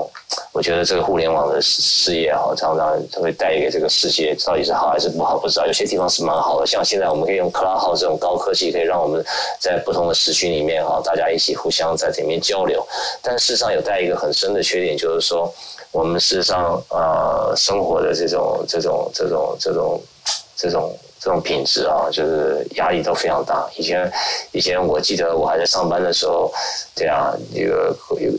[0.51, 5.65] 我觉得这个互联网的事业哈，常常会带给这个世界到底是好还是不好不知道。
[5.65, 9.23] 有些地方是蛮好的，像现在我们可以用 Clubhouse 这种高科技，可以让我们
[9.59, 12.85] 在不同的时区里面哈，大家一起互相在里面交流。
[13.21, 15.53] 但事实上有带一个很深的缺点，就是说
[15.91, 20.01] 我们事实上呃生活的这种这种这种这种
[20.55, 20.97] 这种。
[21.23, 23.65] 这种品质啊，就是压力都非常大。
[23.77, 24.11] 以前，
[24.51, 26.51] 以前我记得我还在上班的时候，
[26.93, 28.29] 对啊，这个有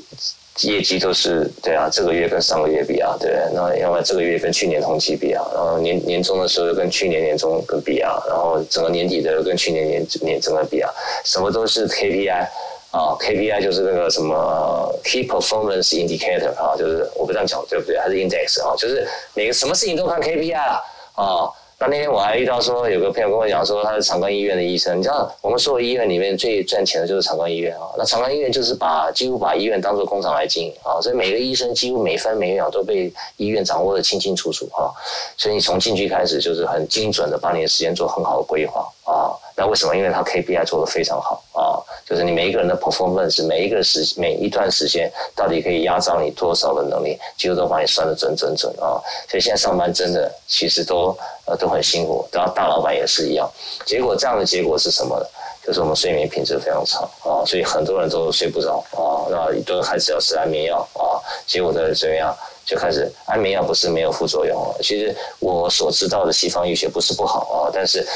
[0.63, 10.89] 业绩都是对啊，这个月跟上个月比啊，对，那要么这个月跟去年同期比啊，然后年年终的时候跟去年年终跟比啊，然后整个年底的跟去年年年整个比啊，
[11.25, 12.47] 什么都是 KPI
[12.93, 17.99] 啊，KPI 就是那个什么 Key Performance Indicator 啊，就是我不这样讲对不对？
[17.99, 20.81] 还是 Index 啊，就是每个什么事情都看 KPI 啊。
[21.15, 21.51] 啊
[21.87, 24.99] 那天我还遇到说，有个朋友跟我讲说，他是长庚医院的医生。
[24.99, 27.83] 你知道，我们所有医院里面最赚钱的就是长庚医院啊。
[27.99, 34.89] 那长庚医院就是把几乎把医院当做工厂来经营啊，所以每个医生几乎每分每秒都被医院掌握得清清楚楚啊。
[35.37, 39.37] 所以你从进去开始就是很精准的把你的时间做很好的规划啊。
[39.57, 39.95] 那为什么？
[39.95, 49.01] 因为他 KPI 做得非常好啊，就是你每一个人的 performance，每一个时每一段时间到底可以压榨你多少的能力，几乎都把你算得准准准啊。
[49.29, 53.51] 所以现在上班真的其实都呃都很辛苦，然后大老板也是一样。
[53.87, 55.27] 结果这样的结果是什么呢？
[55.67, 62.37] 就是我们睡眠品质非常差啊，所以很多人都睡不着啊，那都开始要吃安眠药啊，结果的怎么样？
[62.67, 64.77] 就开始安眠药不是没有副作用啊。
[64.83, 68.07] 其实我所知道的西方医学不是不好啊，但是。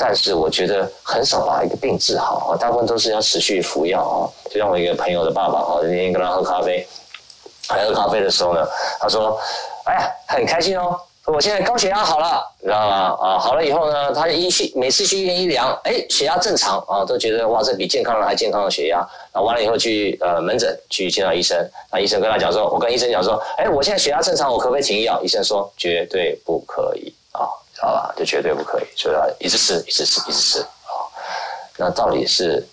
[0.00, 4.30] 但是我觉得很少把一个病治好啊，大部分都是要持续服药啊。
[4.48, 6.86] 就像我一个朋友的爸爸啊，那天跟他喝咖啡，
[7.68, 8.64] 还喝咖啡的时候呢，
[9.00, 9.36] 他说
[9.84, 13.16] ：“哎呀，很开心哦，我现在高血压好了，你知道吗？
[13.20, 18.98] 啊，好了以后呢，他一去每次去医院一量，哎，血压正常啊，都觉得哇，这比健康人还健康的血压。
[19.32, 21.58] 然后完了以后去呃门诊去见到医生，
[21.90, 25.20] 那医生跟他讲说，我跟医生讲说，哎，我现在血压正常，我可不可以停药？
[25.24, 30.66] 医生说绝对不可以啊。”好吧，就绝对不可以，就要一直吃，一直吃，一直吃啊。
[31.76, 32.66] 那到底是，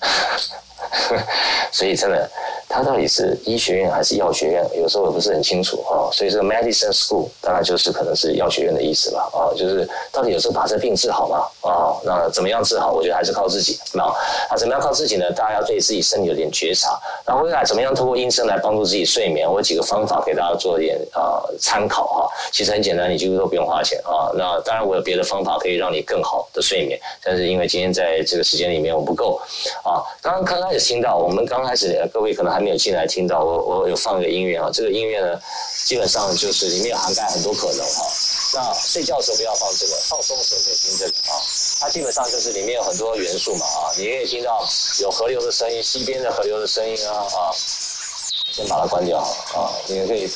[1.72, 2.30] 所以真的。
[2.68, 4.64] 它到底是医学院还是药学院？
[4.76, 6.12] 有时候我不是很清楚啊。
[6.12, 9.48] 所以这个 medicine school 当然就是可能是药学院的意思吧啊。
[9.56, 11.70] 就是到底有时候把这病治好吗？
[11.70, 12.92] 啊，那怎么样治好？
[12.92, 13.78] 我觉得还是靠自己。
[13.94, 14.04] 那，
[14.56, 15.30] 怎么样靠自己呢？
[15.32, 16.98] 大家要对自己身体有点觉察。
[17.24, 19.48] 然后未来怎么样通过音声来帮助自己睡眠？
[19.48, 22.28] 我有几个方法给大家做一点啊参考哈。
[22.52, 24.30] 其实很简单，你几乎都不用花钱啊。
[24.34, 29.40] 那当然我有别的方法可以让你更好的睡眠，但是因为今天在这个时间里面我不够
[29.82, 30.04] 啊。
[30.20, 32.57] 刚刚刚开始听到，我们刚开始各位可能还。
[32.58, 35.40] 还没有进来听到我，我有放一个音乐啊，这个音乐呢，
[35.86, 38.04] 基本上就是里面涵盖很多可能哈。
[38.52, 41.38] 那睡觉的时候不要放这个，放松的时候可以听这个啊。
[41.78, 44.66] 它基本上就是里面有很多元素嘛啊，你可以听到
[45.00, 47.54] 有河流的声音，西边的河流的声音啊啊。
[48.50, 50.28] 先把它关掉啊，你也可以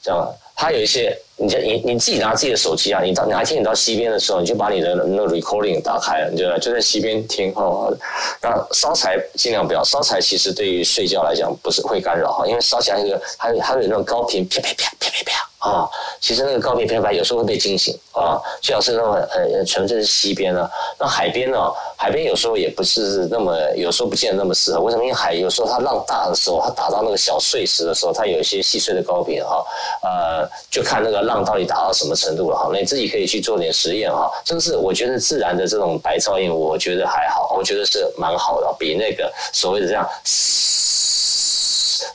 [0.00, 0.34] 这样。
[0.60, 7.96] 它有一些，你你你自己拿自己的手机啊，你到哪一天你到西边的时候，你就把你的那 recording 打开了，你就就在西边听哦。
[8.42, 15.49] 那烧柴尽量不要，烧柴其实对于睡觉来讲不是会干扰哈，因为烧起来那个它它有那种高频啪啪啪啪啪啪。
[15.60, 15.88] 啊，
[16.20, 20.68] 其实那个高频漂白有时候会被惊醒啊，最好是那种呃纯粹是溪边呢，
[20.98, 24.80] 那海边呢，海边有时候也不是那么，有时候不见得那么适合。
[24.80, 25.04] 为什么？
[25.04, 29.62] 因为海有时候它浪大的时候，它打到那个小碎石的时候，它有一些细碎的高频哈，
[30.02, 32.70] 呃，就看那个浪到底打到什么程度了哈。
[32.72, 34.30] 那你自己可以去做点实验哈。
[34.42, 40.08] 这个是我觉得自然的这种白噪音，我觉得还好，我觉得是蛮好的，比那个所谓的这样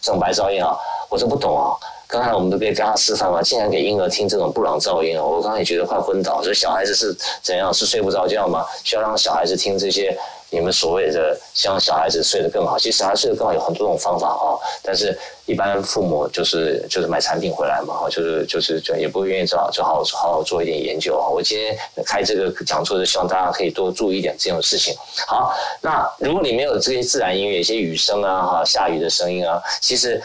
[0.02, 0.76] 这种白噪音啊，
[1.10, 1.78] 我是不懂啊。
[2.08, 6.42] 刚才我们都给大家示范嘛，竟然给婴儿听这种布朗噪音，我刚才也觉得快昏倒。
[6.42, 7.74] 所以小孩子是怎样？
[7.74, 8.66] 是睡不着觉吗？
[8.84, 10.16] 需要让小孩子听这些
[10.52, 12.78] 你们所谓的，希望小孩子睡得更好。
[12.78, 21.28] 其实小孩睡得更好有很多种方法啊，但是一般父母就是就是买产品回来嘛，就是就是就也不愿意找，就好好好做一点研究啊。
[21.28, 24.96] 我今天开这个讲座是希望大家可以多注意一点这种事情。
[25.28, 30.22] 好，那如果你没有这些自然音乐，一些雨声啊哈，下雨的声音啊，其实。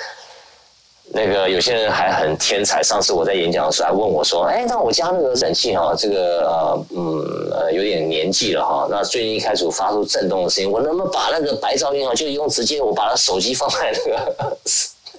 [1.12, 14.57] 那个有些人还很天才，上次我在演讲的时候还问我说：“哎，那我家那个冷气哈，这个呃嗯呃有点年纪了哈，那最近一开始发出震动的声音，我能不能把那个白噪音啊，就用直接我把他手机放在那个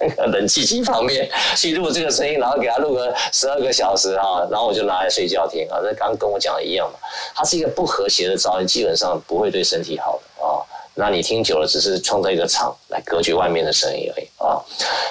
[0.00, 5.78] 那个冷气机旁边去录这个声音，然后给他录个十二个小时啊，然后我就拿来睡觉听啊。
[5.82, 6.98] 这刚跟我讲的一样嘛，
[7.34, 10.51] 它是一个不和谐的噪音，基本上不会对身体好的啊。
[10.94, 14.60] 那你听久了，只是创造一个场来隔绝外面的声音而已啊。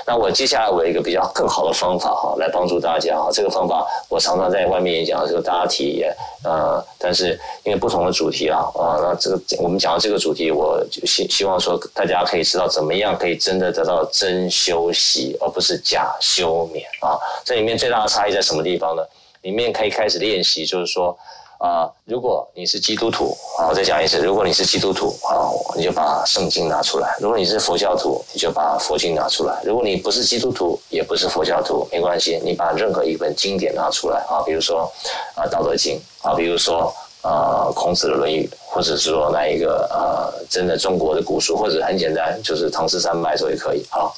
[0.05, 3.29] 那我接下来我有一个比较更好的方法哈，来帮助大家哈。
[3.31, 17.17] 这个方法我常常在外面演讲的时候大家体验，呃，但是因为不同的主题啊啊，那这个我们讲到这个主题，我就希希望说大家可以知道怎么样可以真的得到真休息，而不是假休眠啊。
[17.43, 19.03] 这里面最大的差异在什么地方呢？
[19.41, 21.17] 里面可以开始练习，就是说。
[21.61, 25.45] 啊，如果你是基督徒，啊，我再讲一次，如果你是基督徒，啊，
[25.77, 34.91] 你就把圣经拿出来；如果你是佛教徒，你就把佛经拿出来；如果你不是基督徒，也不是佛教徒，没关系，你把任何一本经典拿出来啊，比如说
[35.35, 36.91] 啊《道德经》啊，比如说。
[37.23, 44.09] 呃，孔子的《论语》，或者是说哪一个呃，真的中国的古书，或者很简单，就是唐诗三百首也可以啊。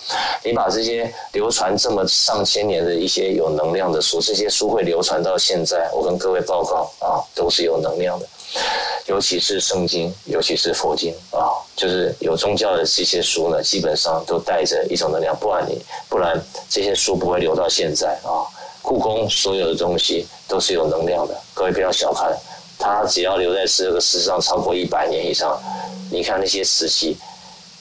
[0.43, 8.25] 你把这些流传这么上千年的一些有能量的书，这些书会流传到现在，我跟各位报告啊，都是有能量的。
[9.07, 18.47] 尤其是圣经，尤其是佛经啊，就是有宗教的这些书呢，基本上都带着一种能量，不然你不然这些书不会留到现在啊。
[18.81, 22.37] 故宫所有的东西都是有能量的，各位不要小看。
[22.83, 25.57] 它只要留在这个世上超过一百年以上，
[26.11, 27.17] 你看那些瓷器，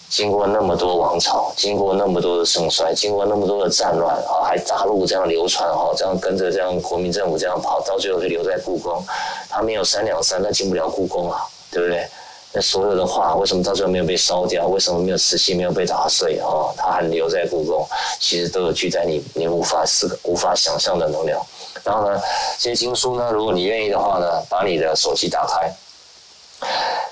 [0.09, 9.05] 经过那么多王朝，经过那么多的盛衰，经过那么多的战乱啊，还大陆这样流传哈，这样跟着这样国民政府这样跑，到最后就留在故宫。
[9.51, 12.07] 它没有三两三，它进不了故宫啊，对不对？
[12.55, 14.69] 那所有的画为什么到最后没有被烧掉？
[14.69, 16.71] 为什么没有瓷器没有被打碎啊？
[16.77, 17.85] 它还留在故宫，
[18.21, 21.45] 其实都有具在你你无法思无法想象的能量。
[21.85, 22.21] 然后呢，
[22.59, 25.73] 这些经书呢，如果你愿意的话呢，把你的手机打开，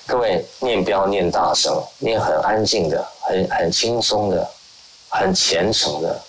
[0.06, 4.48] 各位念不要念大声，念很安静的，很很轻松的，
[5.08, 6.20] 很虔诚的，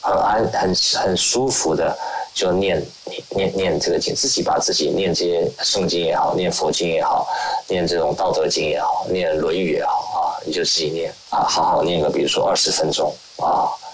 [0.00, 1.94] 很安很很舒服的，
[2.32, 2.82] 就念
[3.30, 7.28] 念念这个经，自己把自己念这些圣经也好，念佛经也好，
[7.68, 13.14] 念这种道德经也好，念论语也好啊，你就自己念啊，好好念个，比如说二十分钟。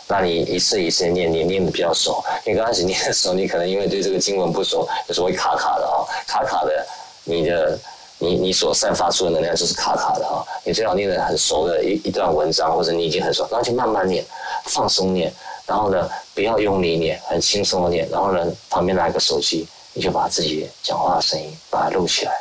[0.08, 2.22] 那你一次一次念，你念的比较熟。
[2.44, 6.86] 你刚开始念的时候，你可能因为对这个经文不熟，有时候会卡卡的啊，卡卡的。
[7.24, 7.76] 你的
[8.18, 10.44] 你你所散发出的能量就是卡卡的啊。
[10.64, 14.24] 你最好念的很熟的一一段文章，或者你已经很熟，然后就慢慢念，
[14.66, 15.32] 放松念。
[15.66, 18.08] 然后呢，不要用力念，很轻松的念。
[18.08, 22.32] 然后呢，旁边拿一个手机，你就把自己讲话的声音把它录起来。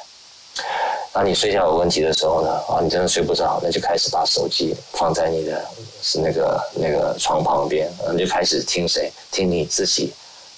[1.16, 5.66] 当你睡觉有问题的时候呢，啊，你真的睡不着，那就开始把手机放在你的。
[6.02, 9.10] 是那个那个床旁边，你就开始听谁？
[9.32, 10.14] 听你自己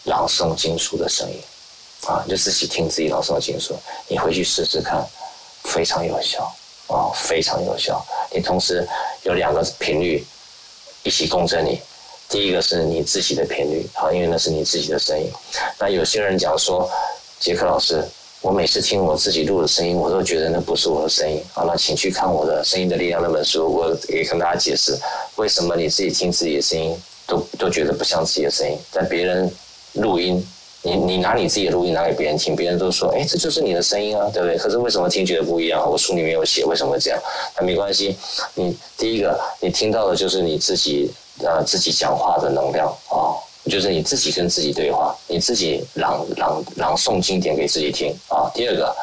[0.05, 1.39] 朗诵经书的声音，
[2.07, 3.73] 啊，就自己听自己朗诵经书。
[4.07, 5.07] 你回去试试看，
[5.63, 6.51] 非常有效，
[6.87, 8.03] 啊，非常有效。
[8.31, 8.85] 你同时
[9.21, 10.25] 有两个频率
[11.03, 11.79] 一起共振你，
[12.27, 15.31] 第一个是你自己的频率，啊，因为那是你自己的声音。
[15.79, 16.89] 那有些人讲说，
[17.39, 18.03] 杰克老师。
[18.41, 21.43] 我每次听我自己录的声音，我都觉得那不是我的声音。
[21.53, 24.97] 好，那请去看我的《声音的力量》那本书，我也跟大家解释
[25.37, 26.95] 为什么你自己听自己的声音
[27.25, 28.77] 都都觉得不像自己的声音。
[28.91, 29.51] 但别人
[29.93, 30.47] 录音，
[30.83, 35.89] 你你拿你自己的录音拿给别人听，别人都说：“哎，这就是你的声音啊，对不对？”可是为什么听觉得不一样？
[35.89, 37.19] 我书里面有写为什么会这样。
[37.57, 38.15] 那没关系，
[38.53, 43.33] 你第一个你听到的就是你自己呃自己讲话的能量啊。
[43.67, 48.49] 就是你自己跟自己对话，你自己朗朗朗诵经典给自己听啊。
[48.53, 48.95] 第二个，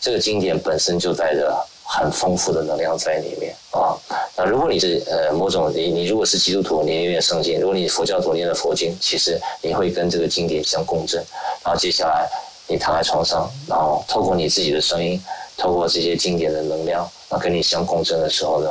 [0.00, 3.96] 这个经典本身就带着很丰富的能量在里面啊。
[4.36, 11.24] 那如果你是呃某种你你如果是基督徒，你念圣经；如果你佛教徒念的佛经，其实你会跟这个经典相共振。
[11.62, 12.28] 然后接下来
[12.66, 15.20] 你躺在床上，然后透过你自己的声音，
[15.56, 18.68] 透过这些经典的能量，然后跟你相共振的时候呢，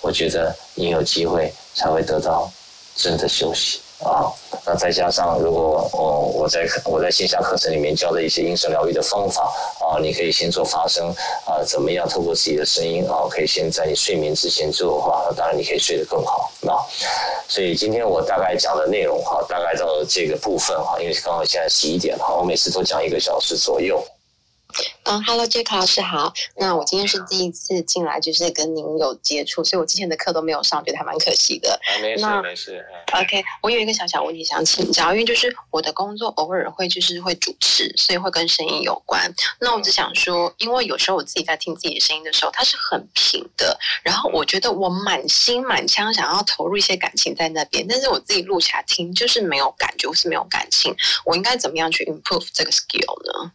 [0.00, 2.50] 我觉得你有机会才会得到
[2.94, 3.80] 真的休息。
[4.04, 4.30] 啊，
[4.64, 11.08] 那再加上如果哦，我在我在线下课程里面教的一些音声疗愈的方法啊，你可以先做发声
[11.46, 16.84] 啊，怎么样透过自己的声音啊，可以先在你睡眠之前做的话，那当然你可以睡得更好啊。
[17.48, 24.04] 所以今天我大概讲的内容哈，大概到这个部分哈，因为刚好现在十一点哈，我每次都讲一个小时左右。
[25.08, 26.34] 嗯，Hello Jack 老师好。
[26.56, 31.70] 那我今天是第一次进来，就是跟您有接触，所以我之前的课都没有上，觉得还蛮可惜的。
[31.72, 32.84] 啊、没事没事。
[33.12, 39.32] OK，我有一个小小问题想请教，因为就是我的工作偶尔会就是会主持，所以会跟声音有关。
[39.60, 50.92] 那我只想说，因为有时候我自己在听自己的声音的时候，它是很平的，然后我觉得我满心满腔想要投入一些感情在那边，但是我自己录起来听就是没有感觉，我是没有感情。
[51.24, 53.52] 我应该怎么样去 improve 这个 skill 呢？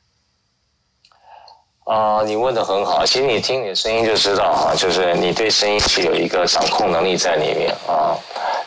[1.85, 3.05] 啊、你问的很好。
[3.05, 8.15] 其实你听你的声音就知道啊，就是你对声音是有一个掌控能力在里面啊。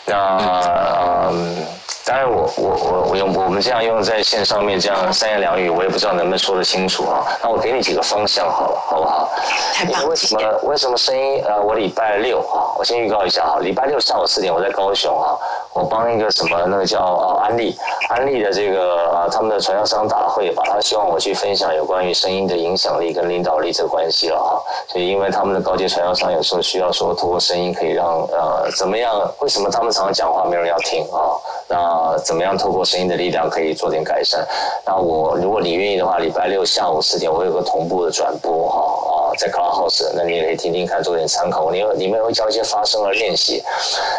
[0.05, 1.67] 那嗯。
[2.07, 7.25] 当然我，我我我我用我们这样用在线上面这样三言两语，我也不知道能不能说得清楚啊。
[7.43, 9.31] 那我给你几个方向好了，好不好？
[9.73, 10.09] 太棒了！
[10.09, 11.43] 为什么为什么声音？
[11.47, 15.35] 呃，我礼拜六啊，我先预告一下哈，礼拜六下午四点我在高雄啊，
[15.73, 17.75] 我帮一个什么那个叫呃安利
[18.11, 24.63] 安利的这个啊他们的传销商大会吧，他希望我去分享有关于声音的影响力跟领导力这个关系了哈。
[24.89, 29.11] 所以因为他们的高阶传销商有时候需要说通过声音可以让呃怎么样？
[29.41, 31.33] 为什么他们常常讲话没人要听啊？
[31.67, 31.94] 那
[32.25, 34.47] 怎么样透过声音的力量可以做点改善？
[34.87, 41.71] 那我如果你愿意的话，礼拜六下午四点我有个同步的转播哈啊，在 Clubhouse，那你也可以听听看，做点参考。
[41.71, 43.63] 你里面会教一些发声的练习。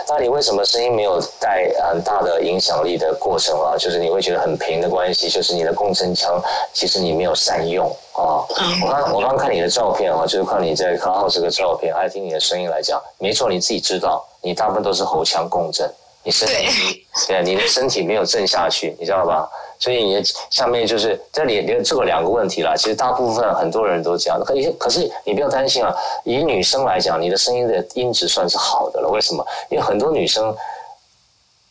[0.07, 3.75] 那你为什么声音没有带很大的影响力的过程啊？
[3.77, 6.41] 就是你会觉得很平的关系，就是你的共振腔
[6.73, 8.43] 其实你没有善用啊。
[8.83, 15.89] 我刚我刚看你的照片啊，就是看你在 Clubhouse 这个照片，还有听你的声音来讲，没错，你自己知道，你大部分都是喉腔共振。
[16.25, 19.47] 你身体对，对，你的身体没有震下去，你知道吧？
[19.77, 22.75] 所以你的下面就是这里这个两个问题了。
[22.75, 25.95] 其实大部分很多人都这样，可可是你不要担心啊。
[26.23, 29.09] 以女生来讲，你的声音的音质算是好的了。
[29.09, 29.45] 为什么？
[29.69, 30.55] 因为很多女生。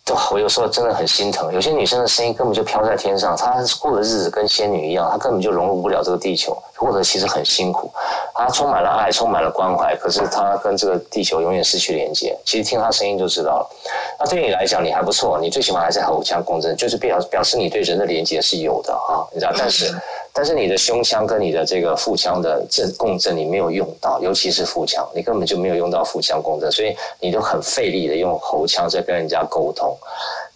[0.07, 1.51] 对，我有时候真的很心疼。
[1.55, 7.91] 有些女生的声音根本就飘在天上，她过的日子跟仙女一样，她根本就融入不了这个地球，或者其实很辛苦。
[8.35, 12.37] 他充满了爱，充满了关怀，可是他跟这个地球永远失去连接。
[12.45, 13.71] 其实听他声音就知道了。
[14.19, 19.53] 那对你来讲，你还不错，你最起码还是喉腔共振，就是表表示你对人的连接是有的啊，你知道？
[19.57, 19.95] 但是。
[20.37, 29.97] 但是你的胸腔跟你的这个腹腔的振共振你没有用到，尤其是腹腔，你根本就没有用到腹腔共振，所以你都很费力的用喉腔在跟人家沟通。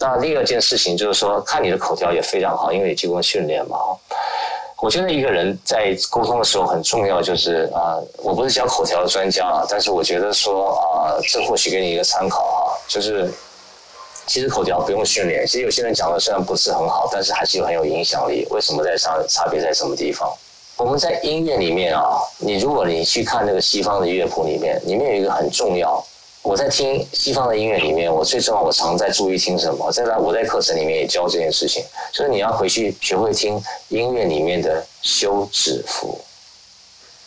[0.01, 3.79] 那第二件事情就是说，看你的口条也非常好，因为你经过训练嘛。
[4.81, 12.59] 我觉得一个人在沟通的时候很重要，就是啊，我不是讲口条的专家啊，但是我觉得说啊，这或许给你一个参考啊，
[12.89, 13.33] 就是。
[14.31, 18.47] 其实口条不用训练，其实有些人讲的虽然不是很好，但是还是有很有影响力。
[18.51, 20.31] 为什么在差差别在什么地方？
[20.77, 26.05] 我们在音乐里面啊，你如果你去看那个西方的乐谱里面，里面有一个很重要。
[26.49, 29.93] 我在听西方的音乐里面，我最重要，我常在注意听什么。
[29.93, 36.19] 在我在课程里面也教这件事情，就是你要回去学会听音乐里面的休止符。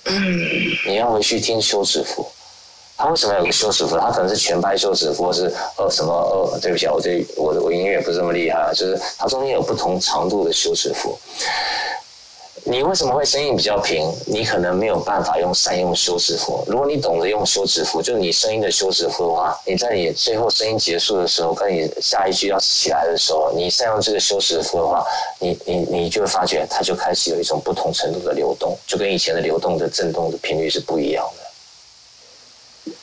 [0.05, 0.39] 嗯，
[0.87, 2.25] 你要回去听休止符。
[2.97, 3.95] 他为什么有个休止符？
[3.95, 11.15] 他可能是全拍休止符，或是呃什么呃，对不起啊，我这我的我音乐也不是这么厉害啊，就是它中间有不同长度的休止符。
[12.63, 14.13] 你为什么会声音比较平？
[14.27, 16.63] 你可能没有办法用善用休止符。
[16.67, 25.03] 如果你懂得用休止符，就是你声音的休止符的话，你在你最后声音结束的时候，跟你下一句要起来的时候，你善用这个休止符的话，
[25.39, 31.41] 你你你就会发觉它就开始有一种不同程度的流动，就跟以前的流动的震动的频率是不一样的。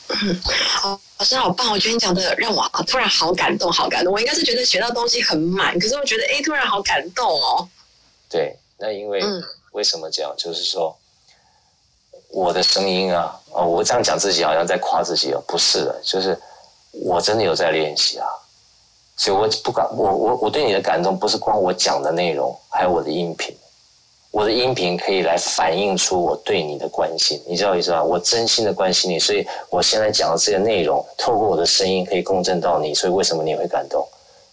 [0.09, 1.71] 嗯，好，老师好棒！
[1.71, 4.11] 我觉得你讲的让我突然好感动，好感动。
[4.13, 7.67] 我应该是觉得学到东西很满，可是我觉得哎，突然好感动哦。
[8.29, 10.33] 对，那因为、嗯、为什么这样？
[10.37, 10.95] 就是说
[12.31, 16.37] 我的声音啊，哦，我这样讲自己好像在夸自己哦，不是的，就是
[16.91, 18.25] 我真的有在练习啊。
[19.17, 23.55] 所以我不管我我我对你的感动，不是光我讲的内容，还有我的音频。
[24.31, 28.03] 我的音频可以来反映出我对你的关心，你知道意思吧？
[28.03, 34.07] 我真心的关心你，所以我现在讲的这些内容，透过我的声音可以共振到你，所以为什么你会感动？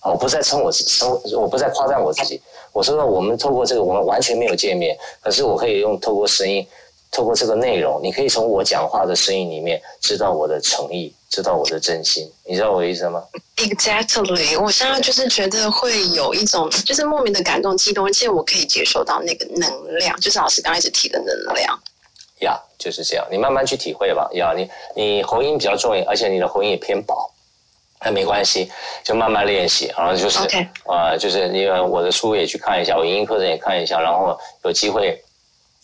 [0.07, 2.41] 我不再称我称，我不再夸赞我自己。
[2.73, 6.67] 我说我们透过这个，我们完全没有见面，可是我可以用透过声音。
[7.13, 12.31] 透过这个内容，你可以从我讲话的声音里面知道我的诚意，知道我的真心。
[12.45, 13.23] 你知道我的意思吗
[13.57, 21.79] ？Exactly，我现在就是觉得会有一种就是莫名的感动、激动，而且我可以接受到那个能量，就是老师刚开始提的能量。
[22.41, 24.29] 呀，yeah, 就是这样，你慢慢去体会吧。
[24.35, 27.31] 呀、yeah，你你喉音比较重，而且你的喉音也偏薄，
[28.07, 28.71] 那没关系，
[29.03, 29.93] 就慢慢练习。
[29.99, 30.39] 然后就是
[30.87, 35.21] 呃，就是因为我的书也去看一下，我音音课程也看一下，然后有机会。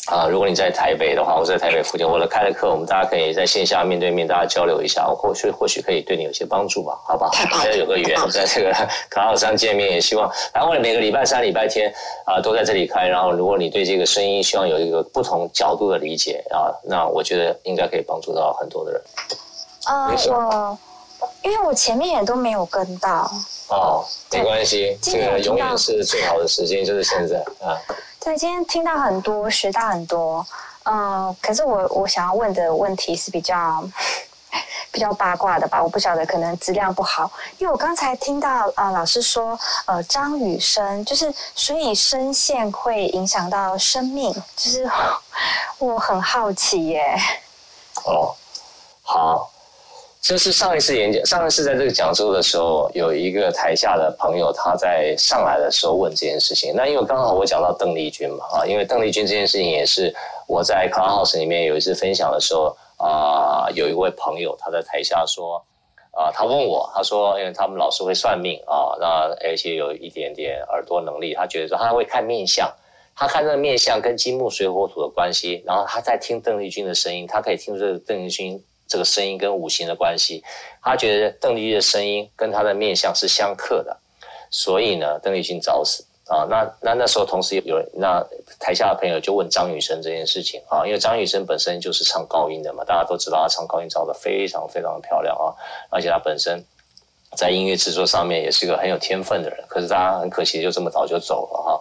[0.07, 7.31] 啊，如果你在台北的话，我在台北附近，我的开了课，我们大家可以在线下面对面大家交流一下，我或许或许可以对你有些帮助吧，好不好？
[7.53, 8.73] 大家有个缘，在这个
[9.09, 11.89] 卡号上见面，也希望，然后每个礼拜三、礼拜天
[12.27, 19.01] 啊都在这里开，然后如果你对这个声音希望有一个不同角度的理解啊，那我觉得应该可以帮助到很多的人。
[19.85, 20.79] 啊、呃，我
[21.43, 23.31] 因为我前面也都没有跟到。
[23.69, 27.77] 哦，没关系，这个永远是最好的时间就是现在啊。
[28.21, 30.47] 对，今天听到很多，学到很多，
[30.85, 33.83] 嗯、呃，可是我我想要问的问题是比较
[34.93, 35.83] 比较八卦的吧？
[35.83, 44.89] 我不晓得，可能质量不好，因为我刚才听到啊、呃，老师说，呃，张雨生就是，所以声线会影响到生命，就是
[45.79, 47.17] 我很好奇耶。
[48.05, 48.35] 哦，
[49.03, 49.51] 好，
[50.23, 56.73] 这是上一次演讲，上一次在这个讲座的时候，有一个台下的朋友，他在上来的时候问这件事情。
[56.77, 60.15] 那因为刚好我讲到邓丽君嘛，啊，因为邓丽君这件事情也是
[60.47, 65.61] 我在 Clubhouse 里面有一次分享的时候，啊，有一位朋友他在台下说，
[66.13, 72.73] 啊，他问我，他说，因为他们老师会算命啊，那而且有一点点耳朵能力，他觉得说他会看面相，
[73.17, 78.63] 他看这个面相跟金木水火土的关系，然后他在听邓丽君的声音，他可以听出这个邓丽君。
[78.93, 80.45] 这个声音跟五行的关系，
[80.83, 83.97] 他觉得邓丽君的声音跟他的面相是相克的，
[84.51, 86.45] 所以呢，邓丽君早死啊。
[86.51, 88.23] 那那那时候，同时有那
[88.61, 95.57] 台下的朋友就问张雨生这件事情啊，因为张雨生本身就是唱高音的嘛，大家都知道他唱高音唱得非常非常的漂亮啊，
[95.89, 96.63] 而且他本身
[97.35, 101.81] 在音乐制作上面也是一个很有天分的人，可是大家很可惜就这么早就走了哈。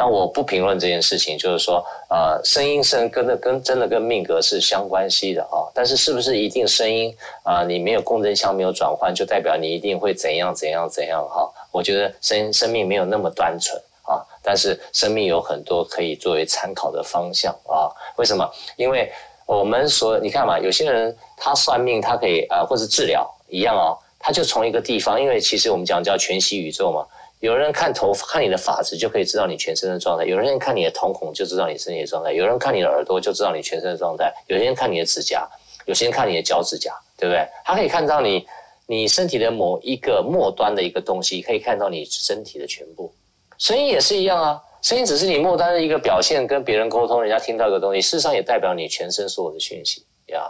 [0.00, 5.68] 那我不评论这件事情，就是说，呃，声音声跟的跟真的跟命格是相关系的啊。
[5.74, 11.46] 但是是不是一定声音啊、你没有共振腔没有转换，就代表你一定会怎样怎样怎样哈？
[11.70, 17.92] 我觉得生生命没有那么单纯啊，但是生命有很多可以作为参考的方向啊。
[18.16, 18.50] 为什么？
[18.76, 19.12] 因为
[19.44, 27.06] 我们说，你看嘛，有些人他算命，他可以啊、或是治疗一样哦，他就从一个地方，因为其实我们讲叫全息宇宙嘛。
[27.40, 35.48] 有人看头发，看你的发质就可以知道你全身的状态；有人看你的瞳孔就知道你身体的状态；有人看你的耳朵就知道你全身的状态；有些人看你的指甲，
[35.86, 37.48] 有些人看你的脚趾甲，对不对？
[37.64, 38.46] 他可以看到你
[38.86, 43.10] 你身体的某一个末端的一个东西，可以看到你身体的全部。
[43.56, 50.42] 声音也是一样啊，声音只是你末端的一个表现，跟别人沟通，人家听到一个东西，事实上也代表你全身所有的讯息呀。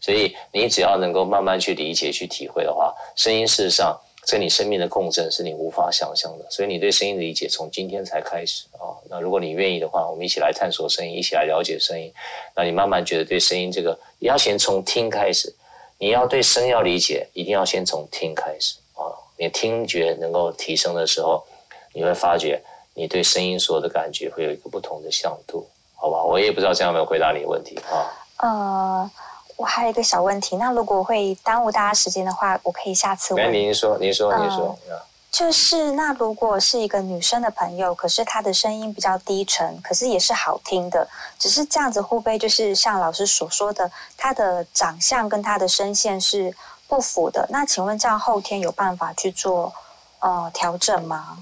[0.00, 3.98] 所以你只要能够慢慢去理解、去体会的话，声音事实上。
[4.28, 12.12] 跟你生命的共振是你无法想象的，所以你对声音的理解从今天才开始啊、那如果你愿意的话，我们一起来探索声音，一起来了解声音。
[12.54, 15.54] 那你慢慢觉得对声音这个，你要先从听开始。
[15.98, 21.42] 你要对声要理解，一定要先从听开始啊、你听觉能够提升的时候，
[21.94, 22.60] 你会发觉
[22.94, 26.24] 你对声音所有的感觉会有一个不同的向度，好吧？
[26.24, 28.12] 我也不知道这样有没有回答你的问题啊。
[28.38, 29.10] 呃。
[29.56, 33.42] 我还有一个小问题，那如果会耽误大家时间的话，我可以下次问。
[33.42, 34.78] 来，您说，您说，您说。
[34.88, 35.00] 呃，
[35.30, 46.54] 就是那如果是一个女生的朋友，可是她的声音比较低沉，可是也是好听的，只是这样子会不会就是像老师所说的，她的长相跟她的声线是
[46.86, 47.46] 不符的？
[47.50, 49.72] 那请问这样后天有办法去做
[50.20, 51.38] 呃调整吗？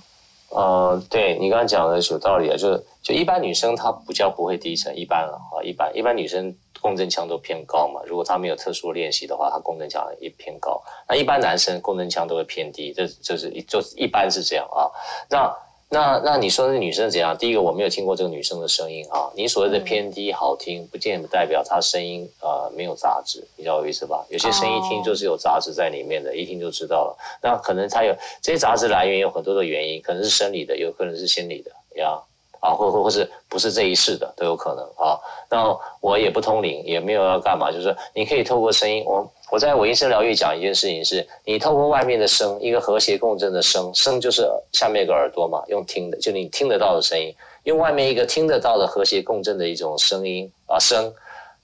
[0.51, 6.57] 呃，对你刚刚讲的是有道理啊，就是就一般女生她不叫不会低沉，一般啊，一般一般女生。
[6.85, 10.83] 共振腔都偏高嘛，如果他没有特殊练习的话，他共振腔也偏高。
[11.09, 14.91] 那一般男生共振腔都会偏低，这就是一就一般是这样啊。
[15.31, 15.57] 那
[15.89, 17.35] 那那你说那女生怎样？
[17.39, 19.33] 第一个我没有听过这个女生的声音啊。
[19.35, 24.23] 你所谓的偏低好听，不见得代表她声音呃没有杂质，你知道我意思吧？
[24.29, 27.17] 有些声音一听就是有杂质在里面的，一听就知道了。
[27.43, 32.21] 那可能她有这些杂质来源有很多的原因，可能是生理的，有可能是心理的，呀。
[32.65, 35.21] 啊，或或或是不是这一世的都有可能啊。
[35.51, 39.05] 那我也不通灵，也没有要干嘛，就是你可以透过声音。
[39.05, 47.35] 我我在我一生疗愈讲一件事情是，你透过外面的声，一个和谐共振的声，声就是下面一个耳朵嘛，用听的，就你听得到的声音，
[47.65, 51.13] 用外面一个听得到的和谐共振的一种声音啊声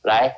[0.03, 0.37] 来。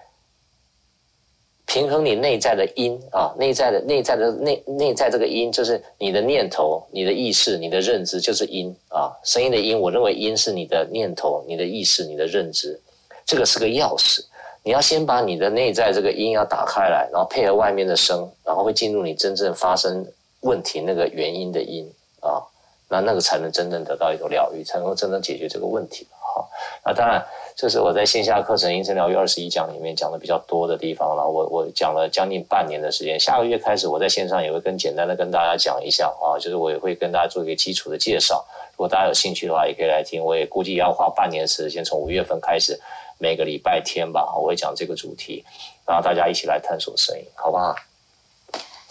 [1.73, 9.11] 平衡你内在的音啊，内在的内在的内内在这个音，就是你的念头、你的意识、你的认知，就是音啊。
[9.25, 12.79] 声音的音，我认为音是你的念头、你的意识、你的认知，
[13.25, 14.21] 这个是个钥匙。
[14.63, 20.07] 你要先把你的内在这个音要打开来，然后配合外面的声，然后会进入你真正发生
[20.41, 22.45] 问题那个原因的音啊，
[22.91, 26.07] 那那个才能真正得到一种疗愈，才能真正解决这个问题。
[26.21, 26.51] 好，
[26.85, 27.25] 那当然。
[27.55, 31.29] 这是我在线下课程《音声疗愈二十一讲》里面讲的比较多的地方了。
[31.29, 38.45] 我我讲了将近半年的时间，下个月开始我在线上也会更简单的跟大家讲一下啊，就是我也会跟大家做一个基础的介绍。
[38.73, 40.25] 如果大家有兴趣的话，也可以来听。
[40.25, 42.81] 我也估计要花半年时间，从五月份开始，
[43.19, 45.45] 每个礼拜天吧，我会讲这个主题，
[45.87, 47.77] 然后大家一起来探索声音，好不好？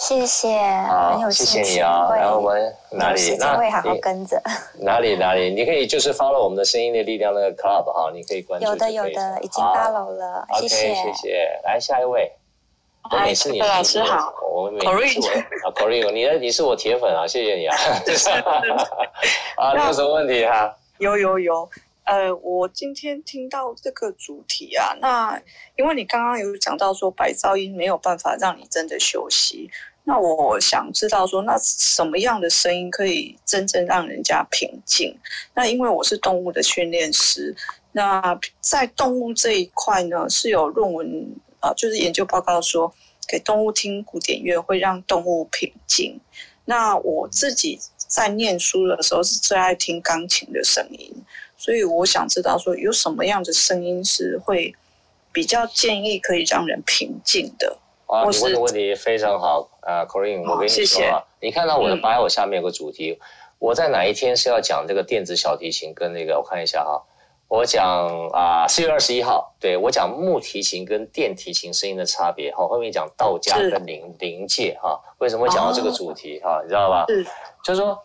[0.02, 0.47] 谢谢，
[1.12, 1.52] 很有兴趣。
[1.58, 3.38] 谢谢你啊，然后我们哪里？
[3.38, 4.41] 那会好好跟着。
[4.82, 5.54] 哪里哪里？
[5.54, 6.66] 你可以就是 follow 我们的？
[6.66, 7.04] 声音的？
[7.04, 8.66] 力量那个 club 哈，你可以关注。
[8.66, 8.91] 有的？
[8.91, 10.43] 有的，已经 follow 了。
[10.60, 11.62] 谢谢谢谢。
[11.64, 12.32] 来下一位，
[13.12, 16.34] 我每次你老师好，我们每次啊 Corinne 你的？
[16.39, 17.78] 你是我铁粉啊，谢谢你啊。
[19.58, 20.76] 啊，有什么问题哈？
[20.97, 21.70] 有有有，
[22.06, 25.39] 呃，我今天听到这个主题啊，那
[25.76, 28.99] 因为你刚刚有讲到说白噪音没有办法让你真的？
[28.99, 29.70] 休息。
[30.04, 35.16] 那我想知道说，那什么样的声音可以真正让人家平静？
[35.54, 37.56] 那因为我是动物的训练师，
[37.91, 41.28] 那在动物这一块呢，是有论文
[41.60, 42.91] 啊，就是研究报告说，
[43.28, 46.20] 给动物听古典乐会让动物平静。
[46.66, 51.14] 那我自己在念书的时候是最爱听钢琴的声音，
[51.56, 54.74] 所以我想知道说有什么样的声音是会
[55.32, 57.78] 比较建议可以让人平静的。
[58.12, 63.20] 啊，你问的问题非常好啊，Corinne，我跟你说啊，你看到我的 bio 下面有个主题，嗯、
[63.57, 67.01] 我在哪一天是要讲这个电子小提琴跟那个，我看一下哈。
[67.47, 72.53] 我讲啊，四月二十一号，对，我讲木提琴跟电提琴声音的差别。
[72.53, 76.62] 好，后面讲道家跟灵灵界哈，为什么会讲到这个主题哈？
[76.64, 77.05] 你知道吧？
[77.07, 77.26] 是，
[77.64, 77.97] 就是说，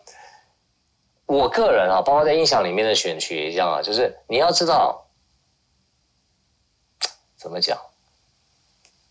[1.25, 5.05] 我个人啊，包括在音响里面的选曲也一样啊，就是你要知道
[7.37, 7.77] 怎么讲，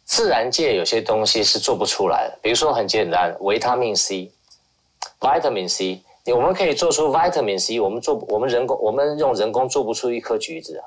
[0.06, 6.02] 自然界有些东西是做不出来的，比如说很简单，维他命 C，vitamin C。
[6.32, 10.84] 我们可以做出 vitamin C，我们做我们人工，我们用人工做不出一颗橘子啊，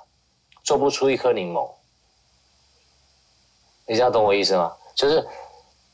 [0.64, 1.70] 做不出一颗柠檬。
[3.88, 4.74] 你这样懂我意思吗？
[4.96, 5.26] 就是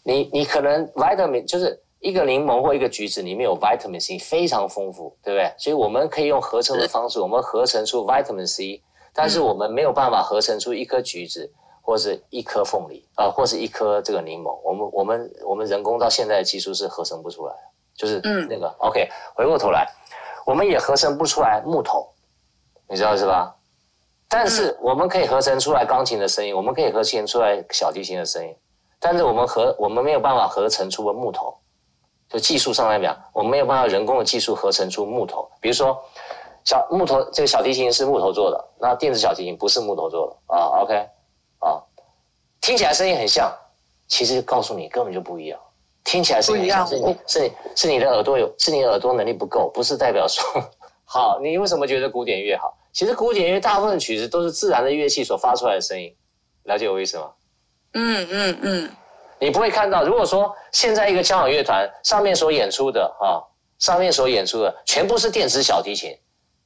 [0.03, 5.53] 你你可能 vitamin 就是一个柠檬或一个橘子里面有 vitamin C 非常丰富，对不对？
[5.57, 8.81] 所以我们可以用合成的方式，我们合成出 vitamin C，
[9.13, 11.51] 但是我们没有办法合成出一颗橘子
[11.85, 14.59] 或是一颗凤梨啊、呃，或是一颗这个柠檬。
[14.63, 17.53] 我们我们我们人工到现在的技术是合成不出来。
[17.97, 18.19] 就是
[18.49, 19.87] 那个、嗯、OK，回过头来，
[20.45, 22.05] 我们也合成不出来木头，
[22.89, 23.55] 你知道是吧？
[24.27, 28.53] 但是我们可以合成出来钢琴的声音，我们可以合成出来小提琴的声音，
[28.99, 31.55] 但是我们合我们没有办法合成出个木头，
[32.27, 35.49] 就技术上来讲，我们没有办法人工的技术合成出木头。
[35.61, 35.97] 比如说
[36.65, 40.81] 小木头，这个小提琴是木头做的，那电子小提琴不是木头做的啊。
[40.81, 41.07] OK，啊，
[42.65, 43.55] 听起来声音很像，
[44.07, 45.59] 其实告诉你根本就不一样。
[46.03, 50.43] 听起来是一样，是你是是你的耳朵有，是你的耳朵能力不够，不是代表说
[51.03, 51.39] 好。
[51.39, 52.75] 你为什么觉得古典乐好？
[52.91, 56.11] 其实古典乐大部分曲子都是自然的乐器所发出来的声音，
[56.63, 57.29] 了解我意思吗？
[57.93, 58.91] 嗯嗯嗯。
[59.37, 63.43] 你不会看到，如果说现在一个交响乐团上面所演出的哈，
[63.77, 66.17] 上面所演出的全部是电子小提琴，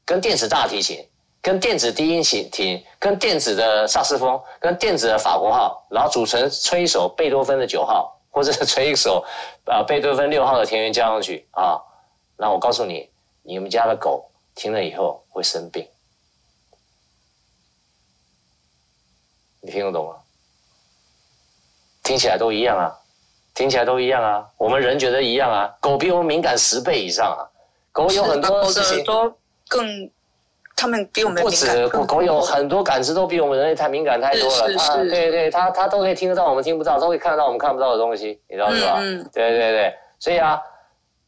[0.05, 1.05] 跟电子大提琴，
[1.41, 8.15] 跟电子低音琴，跟电子的萨斯风，跟电子的法国号，然后组成吹一首贝多芬的九号。
[8.31, 9.25] 或者吹一首，
[9.65, 11.81] 啊，贝多芬六号的田园交响曲啊，
[12.37, 13.09] 那我告诉你，
[13.41, 15.85] 你们家的狗听了以后会生病，
[19.61, 20.17] 你听得懂吗？
[22.03, 22.95] 听起来都一样啊，
[23.55, 27.41] 听起来都一样啊，我们人觉得一样啊，狗比我们敏感十倍以上啊，
[27.91, 29.35] 狗有很多事情都
[29.67, 30.11] 更。
[30.79, 34.49] 他们比我们不止狗狗有很多感知都比我们人类太敏感太多了。
[34.49, 38.97] 是是是它对对，它它都可以听得到我们听不到，都可以看得到我们看不到的东西，你知道是吧？
[39.33, 40.61] 对对对，所以啊，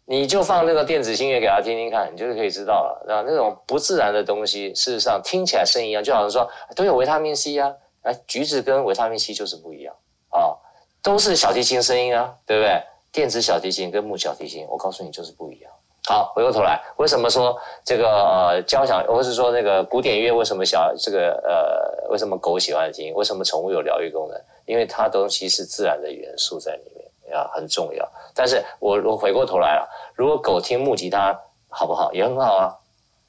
[0.05, 7.73] 你就放那个电子音乐给他听听看，你就可以知道了，啊，那种不自然的东西，事实上听起来声音一样，就好像说都有维他命 C 啊，
[8.03, 9.93] 哎，橘子跟维他命 C 就是不一样
[10.29, 10.55] 啊，
[11.03, 12.81] 都是小提琴声音啊，对不对？
[13.11, 15.69] 电子小提琴跟木小提琴，我告诉你就是不一样。
[16.07, 23.13] 好，回过头来，为什么说这个呃交响，或是说那个古典乐，为什么小这个呃，为什么狗喜欢听？
[23.13, 24.41] 为什么宠物有疗愈功能？
[24.65, 28.07] 因为它东西是自然的元素在里面，啊，很重要。
[28.33, 31.39] 但是我我回过头来了，如果狗听木吉他
[31.69, 32.11] 好不好？
[32.13, 32.73] 也很好啊，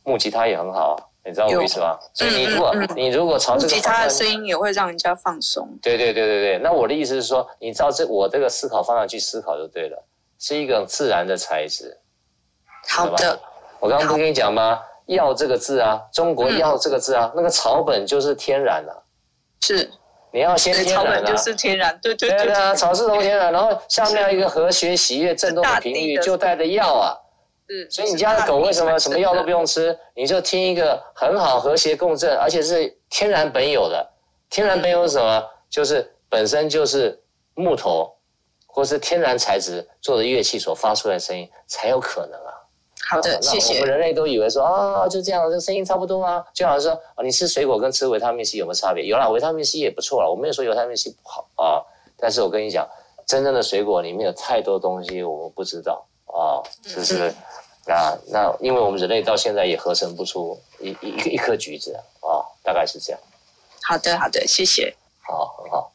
[0.04, 1.98] 木吉他也很好啊，你知道我意思吗？
[2.14, 5.68] 所以你如果、嗯嗯嗯、你如果朝这个木吉他的声音也会让人家放松。
[5.82, 10.02] 对对对对对，那我的意思是说，你照这我这个思考方向去思考就对了，
[10.38, 11.98] 是一个自然的材质。
[12.88, 13.40] 好的，
[13.80, 14.80] 我刚刚不跟你讲吗？
[15.06, 18.98] 药这个字啊，中国药这个字啊，嗯、那个草本就是天然的、啊，
[19.60, 19.90] 是，
[20.30, 27.16] 你要先天然、啊、草本就是天然，对对对，对，对，啊，草是从天然，然后下面一个和谐喜悦震动的频率就带着药啊，
[27.68, 34.08] 嗯，所以你家的狗为什么什么药都不用吃，你就听一个很好和谐共振，而且是天然本有的，
[34.50, 35.44] 天然本有是什么？
[35.68, 37.20] 就是本身就是
[37.54, 38.12] 木头。
[38.74, 42.54] 或是天然材质做的乐器所发出来的声音才有可能啊。
[43.12, 43.74] 好的，谢谢。
[43.74, 49.04] 我们人类都以为说啊，就这样，这声音差不多啊，就好像说啊，你吃水果跟吃维他命 C 有没有差别？
[49.04, 51.84] 有啦，维他命 C 也不错啦，我没有说维他命 C 不好啊。
[52.16, 52.88] 但是我跟你讲，
[53.26, 57.34] 真正的水果里面有太多东西我们不知道啊，是不是？
[57.88, 63.20] 啊，那因为我们人类到现在也合成不出一一一,一颗橘子啊，大概是这样。
[63.82, 64.94] 好的，好的，谢谢。
[65.20, 65.90] 好，很好。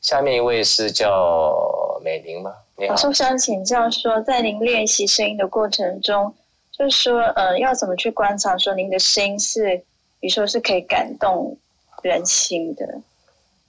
[0.00, 2.54] 下面一位是叫美玲吗？
[2.88, 6.34] 我是想请教说，在您练习声音的过程中，
[6.72, 9.76] 就是说，呃，要怎么去观察说您的声音是，
[10.18, 11.54] 比如说是可以感动
[12.02, 12.86] 人心的，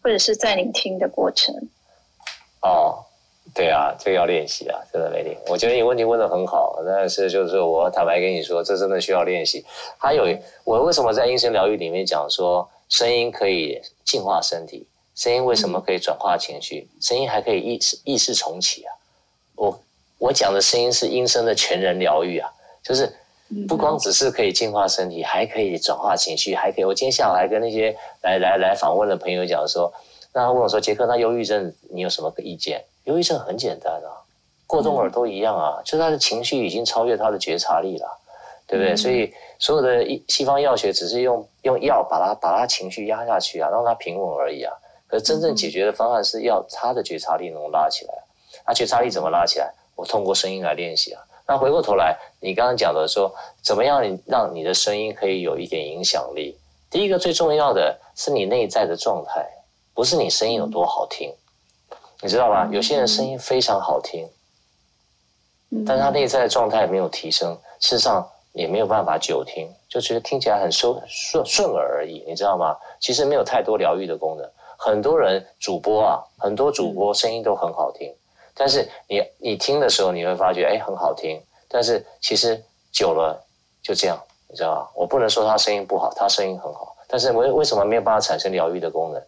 [0.01, 1.53] 或者是在您听的过程。
[2.61, 3.03] 哦，
[3.53, 9.65] 对啊，这个要练习啊，真的美玲，我觉得你问题问的很好，但是就是我坦白跟你说，这真的需要练习。
[9.97, 10.25] 还有，
[10.63, 14.87] 我为什么在音声疗愈里面讲说，声音可以净化身体？
[15.15, 16.89] 声音为什么可以转化情绪？
[17.01, 18.95] 声音还可以意识意识重启啊！
[20.21, 22.49] 我我讲的声音是音声的全人疗愈啊，
[22.81, 23.11] 就是
[23.67, 26.85] 不光只是可以净化身体，还可以转化情绪，还可以。
[26.85, 29.91] 我今天下午还跟那些来来来访问的朋友讲说，
[30.31, 34.23] 那他问我说：“杰克，那忧郁症你有什么意见？”忧郁症很简单啊，
[34.65, 38.07] 过动耳都一样啊，就是他的情绪已经超越他的觉察力了，
[38.67, 38.95] 对不对？
[38.95, 44.73] 所以所有的西方药学只是用用药把他把他情绪压下去啊，让他平稳而已啊。
[45.07, 48.13] 可是真正解决的方案是要他的觉察力能拉起来，
[48.65, 49.73] 那觉察力怎么拉起来？
[50.01, 51.21] 我通过声音来练习啊。
[51.47, 53.31] 那回过头来，你刚刚讲的说，
[53.61, 56.57] 怎么样让你的声音可以有一点影响力？
[56.89, 59.47] 第一个最重要的是你内在的状态，
[59.93, 61.31] 不是你声音有多好听，
[62.19, 62.67] 你知道吗？
[62.71, 64.27] 有些人声音非常好听，
[65.85, 72.75] 但是他内在的状态没有提升，事实上也没有办法久听，就觉得听起来很顺顺顺耳而已，你知道吗？
[72.99, 74.49] 其实没有太多疗愈的功能。
[74.77, 78.11] 很多人主播啊，很多主播声音都很好听，
[78.55, 83.41] 但是你你听的时候你会发觉，哎，很好听，但是其实久了
[83.81, 84.87] 就这样，你知道吗？
[84.95, 89.21] 我不能说他声音不好，他声音很好，但是为为什么没有办法产生疗愈的功能？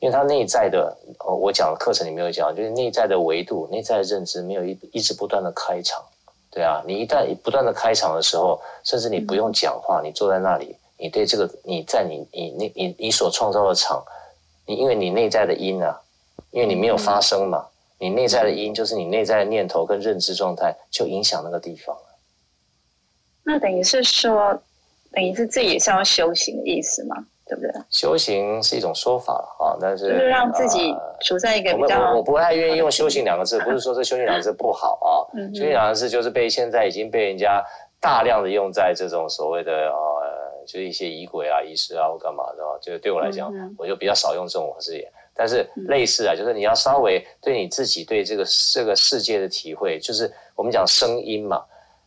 [0.00, 6.02] 因为他内在的，我讲的课程里没有讲，就是内在的维度、内在的认知没有一一直不断的开场，
[6.50, 14.02] 对啊，你一旦不断的开场的时候，甚至你不用讲话，你坐在那里，你对这个你在你你你你你所创造的场。
[14.66, 16.00] 你因为你内在的音啊，
[16.52, 17.66] 因为你没有发声嘛，
[18.00, 22.02] 你内在的因就是你内在的念头跟认知状态，就影响那个地方了。
[23.44, 24.60] 那等于是说，
[25.12, 27.70] 等于是自己也是要修行的意思嘛，对不对？
[27.90, 32.00] 修行是一种说法啊，但是就是让自己处在一个比较……
[32.12, 35.12] 我我不太愿意用“修行”两个字，不是说这“修行”两个字不好啊。
[35.54, 37.62] 修行两个字就是被现在已经被人家
[38.00, 40.40] 大量的用在这种所谓的呃。
[40.66, 45.10] 就是一些仪轨啊、仪式啊或干嘛的，就是对我来讲，嗯、我就比较少用这种字眼。
[45.34, 51.64] 但是类似啊，就是你要稍微对你自己对这个这个世界的体会，就是我们讲声音嘛，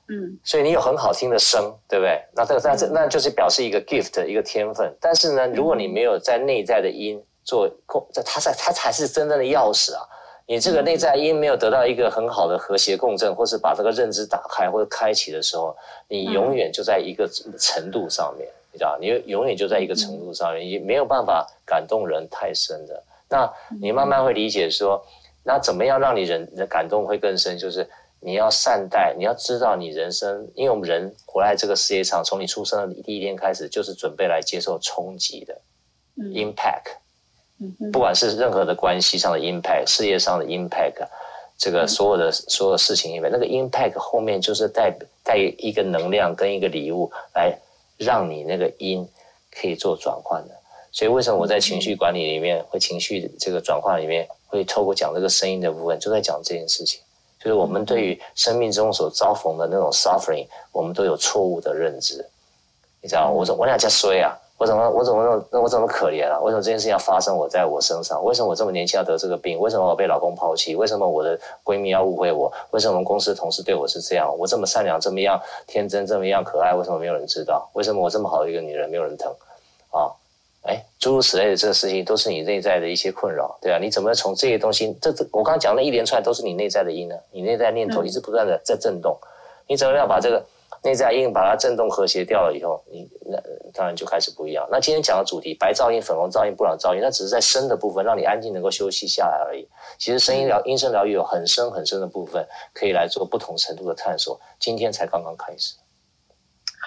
[0.07, 2.21] 嗯，所以你有很好听的声，对不对？
[2.36, 4.95] 那这个那这那就是表示一个 gift 一个天分。
[5.01, 10.01] 但是呢，如果你没有在内在的音做控，这它才它才是真正的钥匙啊。
[10.45, 15.74] 你这个内在音没有得到一个很好的和谐共振，或是把这个认知打开或者开启的时候，
[16.09, 17.26] 你永远就在一个
[17.57, 23.01] 程度上面，你知道，你永远就在一个程度上面，也没有办法感动人太深的。
[23.34, 25.03] 那你慢慢会理解说，
[25.43, 27.57] 那怎么样让你人的感动会更深？
[27.57, 35.59] 就是你要善待，你要知道你人生，因为我们人活在这个世界上，从你出生的第一天开始，就是准备来接受冲击的
[36.15, 37.01] impact。
[37.91, 41.07] 不管是任何的关系上的 impact，事业上的 impact，
[41.57, 47.57] 这个所有的所有事情里面，那个 impact 后面就是带带一个能量跟一个礼物，来
[47.97, 49.07] 让你那个音
[49.51, 50.53] 可以做转换的。
[50.93, 57.01] 所以为什么我在情绪管理里面，会情绪这个转化里面，会透过讲这个声音的部分，就在讲这件事情，
[57.39, 62.23] 就是我们对于生命中所遭逢的那种 suffering，我们都有错误的认知。
[63.01, 64.37] 你知道，我说我俩在衰啊。
[64.55, 66.39] 我怎么我怎么那我怎么可怜啊？
[66.39, 68.23] 为什么这件事情要发生我在我身上？
[68.23, 69.59] 为什么我这么年轻要得这个病？
[69.59, 70.73] 为什么我被老公抛弃？
[70.75, 72.53] 为什么我的闺蜜要误会我？
[72.69, 74.33] 为什么我们公司同事对我是这样？
[74.37, 77.67] 我这么善良，这么样天真，这么样可爱，为什么没有人知道？
[77.73, 79.33] 为什么我这么好的一个女人没有人疼？
[79.89, 80.07] 啊，
[80.64, 83.78] 哎，诸如此类的这个事情，都是你内在的一些困扰，对啊？
[83.80, 84.97] 你怎么从这些东西？
[85.01, 87.16] 这这我刚刚讲的一连串都是你内在的因呢？
[87.32, 89.18] 你内在念头一直不断的在震动，
[89.68, 90.43] 你怎么要把这个？
[90.86, 93.41] 内在音把它震动和谐掉了以后，你那
[93.74, 94.68] 当然就开始不一样。
[94.70, 99.66] 那今天讲的主题，白噪音、粉红噪音、布朗噪音，那只是在声的部分，让你安静能够休息下来而已。
[99.97, 104.38] 其实声音疗、音声疗愈有很深很深的部分，可以来做不同程度的探索。
[104.59, 105.76] 今天才刚刚开始。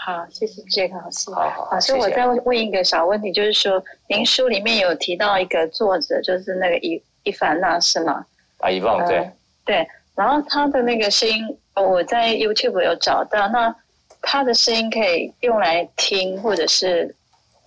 [0.07, 1.28] 好，谢谢杰克老师。
[1.34, 8.24] 好好，老师，我再问一个小问题，就是说，您书里面有提到一个作者，就是那个伊伊凡娜，是吗？
[8.59, 9.28] 啊，伊凡，对
[9.64, 9.88] 对。
[10.14, 13.74] 然后他的那个声音，我在 YouTube 有找到那。
[14.22, 17.14] 他的声音可以用来听，或者是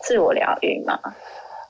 [0.01, 0.97] 自我疗愈吗？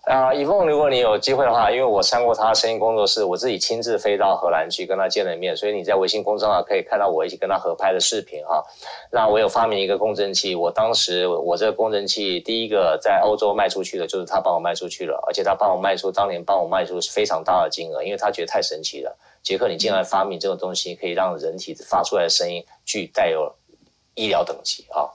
[0.09, 8.63] 啊，以凤，如果你有机会的话，因为我上过他的声音工作室，我自己亲自飞到荷兰去跟他见了面，所以你在微信公众号可以看到我一起跟他合拍的视频哈。
[9.11, 19.15] 那我有发明一个共振器，我当时我这个共振器第一个在欧洲卖出去的，就是他帮我卖出去了，而且他帮我卖出当年帮我卖出非常大的金额，因为他觉得太神奇了。
[19.43, 23.53] 杰克，你竟然发明这种东西，可以让人体发出来的声音具带有。
[24.19, 25.07] 医疗等级啊，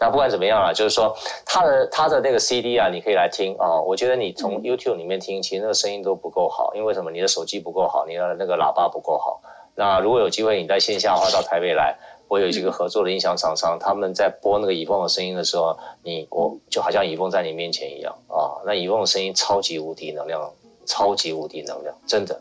[0.00, 3.78] 那不管怎么样啊，就是说他的他的那个 CD 啊，你可以来听啊。
[3.80, 7.10] 我觉得你从 YouTube 里面听，其实那个声音都不够好，因为什么？
[7.10, 9.42] 你的手机不够好，你的那个喇叭不够好。
[9.74, 11.94] 那如果有机会你在线下的话，到台北来，
[12.28, 18.64] 我有几个合作的音响厂商，他们在播那个以凤的声音的时候，你我就好像以凤在你面前一样啊。
[18.64, 20.50] 那以凤的声音超级无敌能量
[20.86, 22.40] 超级无敌能量，真的。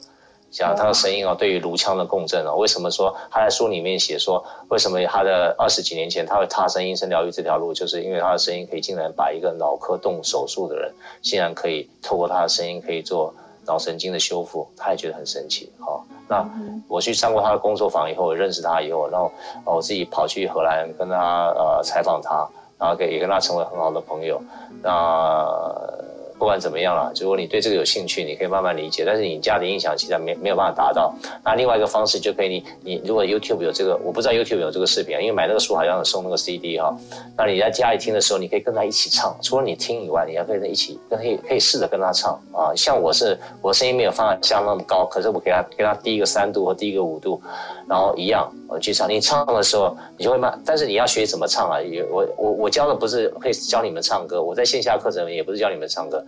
[0.56, 10.90] 讲他的声音哦，对于颅腔的共振哦，为什么说他在书里面写说，为什么他的二十几年前他会踏上音声疗愈这条路，就是因为他的声音可以竟然把一个脑科动手术的人，
[11.22, 13.34] 竟然可以透过他的声音可以做
[13.66, 15.70] 脑神经的修复，他也觉得很神奇。
[15.78, 16.50] 好、哦，那
[16.88, 19.30] 我去上过他的工作坊以后，我认识他以后，然后
[19.66, 22.48] 我自己跑去荷兰跟他呃采访他，
[22.80, 24.42] 然后给也跟他成为很好的朋友，
[24.82, 26.05] 那。
[26.38, 29.04] 不管怎么样了，如果你对这个有兴趣，你可以慢慢理解。
[29.06, 31.14] 但是你家的音响其实没没有办法达到。
[31.44, 36.96] 那另外一个方式就可以你，你如果 YouTube 有这个，我不知道 YouTube 有这个视频，因为买那个书好像送那个 CD 哈。
[37.38, 39.36] 那你在家里听的时候，你可以跟他一起唱。
[39.42, 42.76] 除了你听以外，你还可以一起跟可以可以试着跟他唱啊。
[42.76, 47.42] 像我是我声音没有放在像那么高，可是我给他给他低一个三度或低一个五度，
[47.88, 49.10] 然后一样我去唱。
[49.10, 51.82] 你唱的时候你就会慢，但是你要学怎么唱啊？
[51.82, 56.24] 也我我我教的不是可以教你们唱歌，我在线下课程也不是教你们唱歌。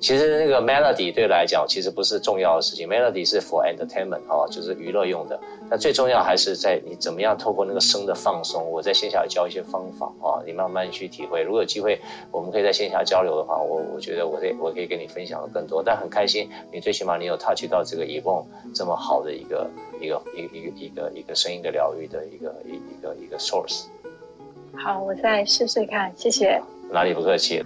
[0.00, 5.40] 其实那个 melody 对来讲其实不是重要的事情，melody 是 for entertainment 哦，就是娱乐用的。
[5.70, 8.70] 那最重要还是在你怎么样透过那个声的放松。
[8.70, 11.42] 我在线下教一些方法啊，你慢慢去体会。
[11.42, 11.98] 如果有机会，
[12.30, 15.82] 我们可以在线下交流的话，我我觉得我可以我可以跟你分享的更多。
[15.82, 19.66] 但很开心，你最起码你有 touch 到这个 e v o n 这么好的一个
[20.04, 23.86] 一个一个一个一个一个声音的疗愈的一个一一个一个 source。
[24.76, 26.60] 好，我再试试看，谢谢。
[26.92, 27.64] 哪里不客气。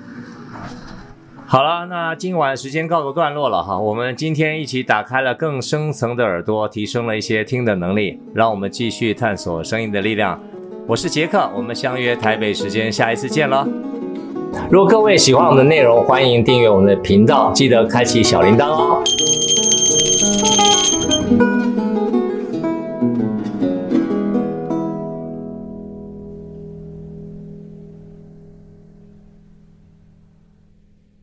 [1.46, 3.78] 好了，那今晚时间告个段落了哈。
[3.78, 10.38] 我们今天一起打开了更深层的耳朵，提升了一些听的能力，让我们继续探索声音的力量。
[10.86, 13.66] 我是杰克，我们相约台北时间下一次见了。
[14.70, 19.02] 如果各位喜欢我们的内容，欢迎订阅我们的频道，记得开启小铃铛哦。